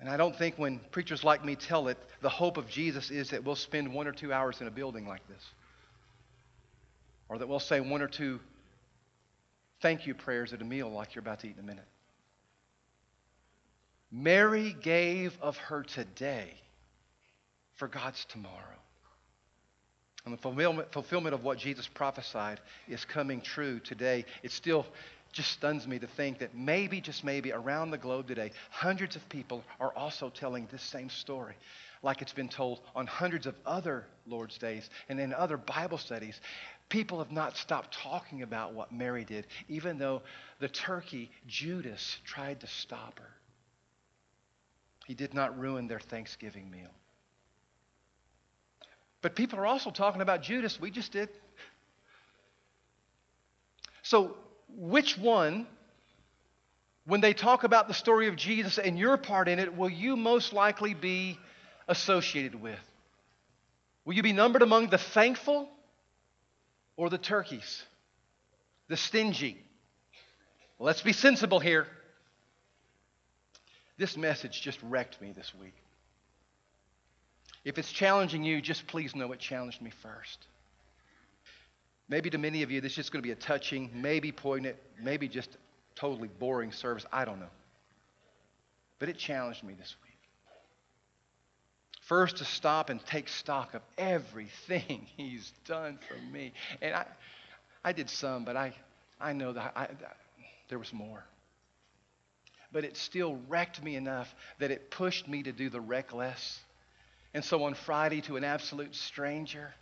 And 0.00 0.10
I 0.10 0.16
don't 0.16 0.36
think 0.36 0.58
when 0.58 0.80
preachers 0.90 1.22
like 1.22 1.44
me 1.44 1.54
tell 1.54 1.86
it, 1.86 1.96
the 2.22 2.28
hope 2.28 2.56
of 2.56 2.68
Jesus 2.68 3.10
is 3.10 3.30
that 3.30 3.44
we'll 3.44 3.54
spend 3.54 3.94
one 3.94 4.08
or 4.08 4.12
two 4.12 4.32
hours 4.32 4.60
in 4.60 4.66
a 4.66 4.70
building 4.70 5.06
like 5.06 5.26
this. 5.28 5.42
Or 7.28 7.38
that 7.38 7.48
we'll 7.48 7.60
say 7.60 7.80
one 7.80 8.02
or 8.02 8.08
two 8.08 8.40
thank 9.82 10.06
you 10.06 10.14
prayers 10.14 10.52
at 10.52 10.62
a 10.62 10.64
meal 10.64 10.90
like 10.90 11.14
you're 11.14 11.20
about 11.20 11.40
to 11.40 11.48
eat 11.48 11.56
in 11.58 11.64
a 11.64 11.66
minute. 11.66 11.84
Mary 14.10 14.74
gave 14.80 15.36
of 15.42 15.56
her 15.56 15.82
today 15.82 16.54
for 17.74 17.88
God's 17.88 18.24
tomorrow. 18.26 18.54
And 20.24 20.32
the 20.32 20.38
fulfillment, 20.92 21.34
of 21.34 21.42
what 21.42 21.58
Jesus 21.58 21.88
prophesied 21.88 22.60
is 22.88 23.04
coming 23.04 23.40
true 23.40 23.80
today. 23.80 24.24
It 24.44 24.52
still 24.52 24.86
just 25.32 25.50
stuns 25.50 25.88
me 25.88 25.98
to 25.98 26.06
think 26.06 26.38
that 26.38 26.54
maybe, 26.54 27.00
just 27.00 27.24
maybe, 27.24 27.52
around 27.52 27.90
the 27.90 27.98
globe 27.98 28.28
today, 28.28 28.52
hundreds 28.70 29.16
of 29.16 29.28
people 29.28 29.64
are 29.80 29.92
also 29.94 30.28
telling 30.28 30.68
this 30.70 30.82
same 30.82 31.08
story, 31.08 31.54
like 32.02 32.22
it's 32.22 32.34
been 32.34 32.48
told 32.48 32.82
on 32.94 33.06
hundreds 33.06 33.46
of 33.46 33.56
other 33.66 34.04
Lord's 34.26 34.58
Days 34.58 34.88
and 35.08 35.18
in 35.18 35.32
other 35.32 35.56
Bible 35.56 35.98
studies. 35.98 36.40
People 36.92 37.20
have 37.20 37.32
not 37.32 37.56
stopped 37.56 37.94
talking 38.02 38.42
about 38.42 38.74
what 38.74 38.92
Mary 38.92 39.24
did, 39.24 39.46
even 39.66 39.96
though 39.96 40.20
the 40.60 40.68
turkey, 40.68 41.30
Judas, 41.46 42.18
tried 42.26 42.60
to 42.60 42.66
stop 42.66 43.18
her. 43.18 43.30
He 45.06 45.14
did 45.14 45.32
not 45.32 45.58
ruin 45.58 45.88
their 45.88 46.00
Thanksgiving 46.00 46.70
meal. 46.70 46.90
But 49.22 49.34
people 49.34 49.58
are 49.58 49.64
also 49.64 49.90
talking 49.90 50.20
about 50.20 50.42
Judas. 50.42 50.78
We 50.78 50.90
just 50.90 51.12
did. 51.12 51.30
So, 54.02 54.36
which 54.68 55.16
one, 55.16 55.66
when 57.06 57.22
they 57.22 57.32
talk 57.32 57.64
about 57.64 57.88
the 57.88 57.94
story 57.94 58.28
of 58.28 58.36
Jesus 58.36 58.76
and 58.76 58.98
your 58.98 59.16
part 59.16 59.48
in 59.48 59.58
it, 59.58 59.74
will 59.74 59.88
you 59.88 60.14
most 60.14 60.52
likely 60.52 60.92
be 60.92 61.38
associated 61.88 62.60
with? 62.60 62.78
Will 64.04 64.12
you 64.12 64.22
be 64.22 64.34
numbered 64.34 64.60
among 64.60 64.88
the 64.88 64.98
thankful 64.98 65.70
or 66.96 67.10
the 67.10 67.18
turkeys? 67.18 67.82
The 68.88 68.96
stingy? 68.96 69.58
let's 70.78 71.02
be 71.02 71.12
sensible 71.12 71.60
here. 71.60 71.86
This 73.98 74.16
message 74.16 74.60
just 74.60 74.80
wrecked 74.82 75.20
me 75.20 75.32
this 75.32 75.52
week. 75.54 75.74
If 77.64 77.78
it's 77.78 77.92
challenging 77.92 78.42
you, 78.42 78.60
just 78.60 78.86
please 78.88 79.14
know 79.14 79.30
it 79.32 79.38
challenged 79.38 79.80
me 79.80 79.92
first. 80.02 80.46
Maybe 82.08 82.30
to 82.30 82.38
many 82.38 82.62
of 82.62 82.70
you, 82.70 82.80
this 82.80 82.92
is 82.92 82.96
just 82.96 83.12
going 83.12 83.22
to 83.22 83.26
be 83.26 83.32
a 83.32 83.36
touching, 83.36 83.90
maybe 83.94 84.32
poignant, 84.32 84.76
maybe 85.00 85.28
just 85.28 85.56
totally 85.94 86.28
boring 86.28 86.72
service. 86.72 87.06
I 87.12 87.24
don't 87.24 87.38
know. 87.38 87.46
But 88.98 89.08
it 89.08 89.16
challenged 89.16 89.62
me 89.62 89.74
this 89.74 89.94
week. 90.02 90.11
First, 92.12 92.36
to 92.36 92.44
stop 92.44 92.90
and 92.90 93.02
take 93.06 93.26
stock 93.26 93.72
of 93.72 93.80
everything 93.96 95.06
he's 95.16 95.50
done 95.64 95.98
for 96.06 96.14
me. 96.30 96.52
And 96.82 96.94
I, 96.94 97.06
I 97.82 97.92
did 97.92 98.10
some, 98.10 98.44
but 98.44 98.54
I, 98.54 98.74
I 99.18 99.32
know 99.32 99.54
that 99.54 99.72
I, 99.74 99.88
there 100.68 100.78
was 100.78 100.92
more 100.92 101.24
but 102.70 102.84
it 102.84 102.98
still 102.98 103.38
wrecked 103.48 103.82
me 103.82 103.96
enough 103.96 104.34
that 104.58 104.70
it 104.70 104.90
pushed 104.90 105.26
me 105.26 105.42
to 105.42 105.52
do 105.52 105.70
the 105.70 105.80
reckless. 105.80 106.60
And 107.32 107.42
so 107.42 107.64
on 107.64 107.72
Friday, 107.72 108.20
to 108.22 108.36
an 108.36 108.44
absolute 108.44 108.94
stranger, 108.94 109.72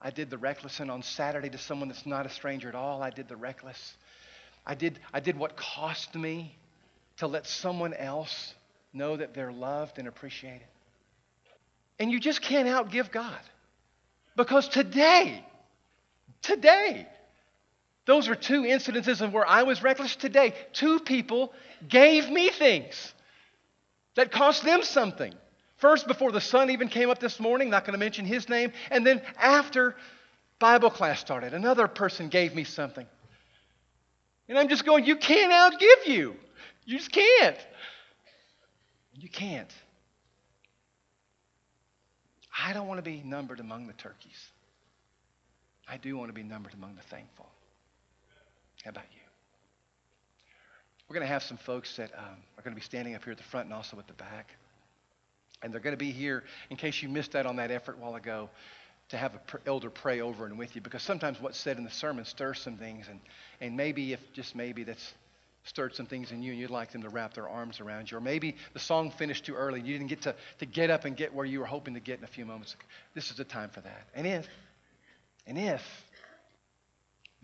I 0.00 0.10
did 0.10 0.30
the 0.30 0.38
reckless. 0.38 0.80
And 0.80 0.90
on 0.90 1.02
Saturday, 1.02 1.50
to 1.50 1.58
someone 1.58 1.88
that's 1.88 2.06
not 2.06 2.24
a 2.24 2.30
stranger 2.30 2.70
at 2.70 2.74
all, 2.74 3.02
I 3.02 3.10
did 3.10 3.28
the 3.28 3.36
reckless. 3.36 3.94
I 4.66 4.74
did, 4.74 4.98
I 5.12 5.20
did 5.20 5.38
what 5.38 5.56
cost 5.56 6.14
me 6.14 6.56
to 7.18 7.26
let 7.26 7.46
someone 7.46 7.92
else 7.92 8.54
know 8.94 9.16
that 9.16 9.34
they're 9.34 9.52
loved 9.52 9.98
and 9.98 10.08
appreciated. 10.08 10.66
And 11.98 12.10
you 12.10 12.20
just 12.20 12.40
can't 12.40 12.68
outgive 12.68 13.10
God. 13.10 13.40
Because 14.36 14.68
today, 14.68 15.44
today, 16.42 17.06
those 18.06 18.28
are 18.28 18.34
two 18.34 18.62
incidences 18.62 19.20
of 19.20 19.32
where 19.32 19.46
I 19.46 19.62
was 19.62 19.82
reckless 19.82 20.16
today. 20.16 20.54
Two 20.72 21.00
people 21.00 21.52
gave 21.88 22.28
me 22.30 22.50
things 22.50 23.12
that 24.14 24.30
cost 24.30 24.64
them 24.64 24.82
something. 24.82 25.32
First, 25.76 26.06
before 26.06 26.32
the 26.32 26.40
sun 26.40 26.70
even 26.70 26.88
came 26.88 27.10
up 27.10 27.18
this 27.18 27.40
morning, 27.40 27.70
not 27.70 27.84
going 27.84 27.92
to 27.92 27.98
mention 27.98 28.24
his 28.24 28.48
name, 28.48 28.72
and 28.90 29.06
then 29.06 29.22
after 29.38 29.96
Bible 30.58 30.90
class 30.90 31.20
started, 31.20 31.52
another 31.52 31.88
person 31.88 32.28
gave 32.28 32.54
me 32.54 32.64
something. 32.64 33.06
And 34.48 34.58
I'm 34.58 34.68
just 34.68 34.84
going, 34.84 35.04
you 35.04 35.16
can't 35.16 35.52
outgive 35.52 36.06
you. 36.06 36.36
You 36.84 36.98
just 36.98 37.10
can't. 37.10 37.56
You 39.14 39.28
can't. 39.28 39.70
I 42.66 42.72
don't 42.72 42.86
want 42.86 42.98
to 42.98 43.02
be 43.02 43.22
numbered 43.24 43.60
among 43.60 43.86
the 43.86 43.92
turkeys. 43.94 44.48
I 45.88 45.96
do 45.96 46.16
want 46.16 46.28
to 46.30 46.34
be 46.34 46.42
numbered 46.42 46.74
among 46.74 46.96
the 46.96 47.02
thankful. 47.02 47.46
How 48.84 48.90
about 48.90 49.04
you? 49.12 49.20
We're 51.08 51.14
going 51.14 51.26
to 51.26 51.32
have 51.32 51.42
some 51.42 51.58
folks 51.58 51.96
that 51.96 52.10
um, 52.16 52.36
are 52.56 52.62
going 52.62 52.74
to 52.74 52.80
be 52.80 52.84
standing 52.84 53.14
up 53.14 53.24
here 53.24 53.32
at 53.32 53.38
the 53.38 53.44
front 53.44 53.66
and 53.66 53.74
also 53.74 53.98
at 53.98 54.06
the 54.06 54.14
back. 54.14 54.50
And 55.62 55.72
they're 55.72 55.80
going 55.80 55.94
to 55.94 55.98
be 55.98 56.12
here 56.12 56.44
in 56.70 56.76
case 56.76 57.02
you 57.02 57.08
missed 57.08 57.32
that 57.32 57.46
on 57.46 57.56
that 57.56 57.70
effort 57.70 57.96
a 57.98 58.02
while 58.02 58.16
ago 58.16 58.50
to 59.10 59.16
have 59.16 59.34
an 59.34 59.40
elder 59.66 59.90
pray 59.90 60.20
over 60.20 60.46
and 60.46 60.58
with 60.58 60.74
you 60.74 60.80
because 60.80 61.02
sometimes 61.02 61.40
what's 61.40 61.58
said 61.58 61.76
in 61.76 61.84
the 61.84 61.90
sermon 61.90 62.24
stirs 62.24 62.58
some 62.58 62.76
things 62.76 63.06
and, 63.08 63.20
and 63.60 63.76
maybe 63.76 64.12
if 64.12 64.20
just 64.32 64.54
maybe 64.54 64.82
that's 64.82 65.12
stirred 65.64 65.94
some 65.94 66.06
things 66.06 66.30
in 66.30 66.42
you 66.42 66.52
and 66.52 66.60
you'd 66.60 66.70
like 66.70 66.92
them 66.92 67.02
to 67.02 67.08
wrap 67.08 67.34
their 67.34 67.48
arms 67.48 67.80
around 67.80 68.10
you 68.10 68.16
or 68.16 68.20
maybe 68.20 68.54
the 68.72 68.78
song 68.78 69.10
finished 69.10 69.46
too 69.46 69.54
early 69.54 69.80
and 69.80 69.88
you 69.88 69.96
didn't 69.96 70.10
get 70.10 70.22
to, 70.22 70.34
to 70.58 70.66
get 70.66 70.90
up 70.90 71.04
and 71.04 71.16
get 71.16 71.34
where 71.34 71.46
you 71.46 71.58
were 71.58 71.66
hoping 71.66 71.94
to 71.94 72.00
get 72.00 72.18
in 72.18 72.24
a 72.24 72.28
few 72.28 72.44
moments 72.44 72.76
this 73.14 73.30
is 73.30 73.36
the 73.36 73.44
time 73.44 73.70
for 73.70 73.80
that 73.80 74.06
and 74.14 74.26
if 74.26 74.46
and 75.46 75.58
if 75.58 75.82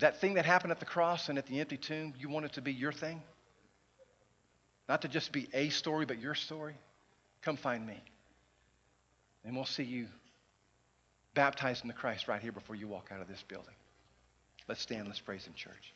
that 0.00 0.20
thing 0.20 0.34
that 0.34 0.46
happened 0.46 0.72
at 0.72 0.80
the 0.80 0.86
cross 0.86 1.28
and 1.28 1.38
at 1.38 1.46
the 1.46 1.60
empty 1.60 1.76
tomb, 1.76 2.14
you 2.18 2.28
want 2.28 2.46
it 2.46 2.54
to 2.54 2.62
be 2.62 2.72
your 2.72 2.92
thing? 2.92 3.22
Not 4.88 5.02
to 5.02 5.08
just 5.08 5.30
be 5.30 5.48
a 5.54 5.68
story, 5.68 6.06
but 6.06 6.18
your 6.18 6.34
story? 6.34 6.74
Come 7.42 7.56
find 7.56 7.86
me. 7.86 7.96
And 9.44 9.54
we'll 9.54 9.66
see 9.66 9.84
you 9.84 10.06
baptized 11.34 11.84
in 11.84 11.88
the 11.88 11.94
Christ 11.94 12.28
right 12.28 12.42
here 12.42 12.52
before 12.52 12.76
you 12.76 12.88
walk 12.88 13.10
out 13.12 13.20
of 13.20 13.28
this 13.28 13.42
building. 13.46 13.74
Let's 14.68 14.80
stand, 14.80 15.06
let's 15.06 15.20
praise 15.20 15.46
Him, 15.46 15.54
church. 15.54 15.94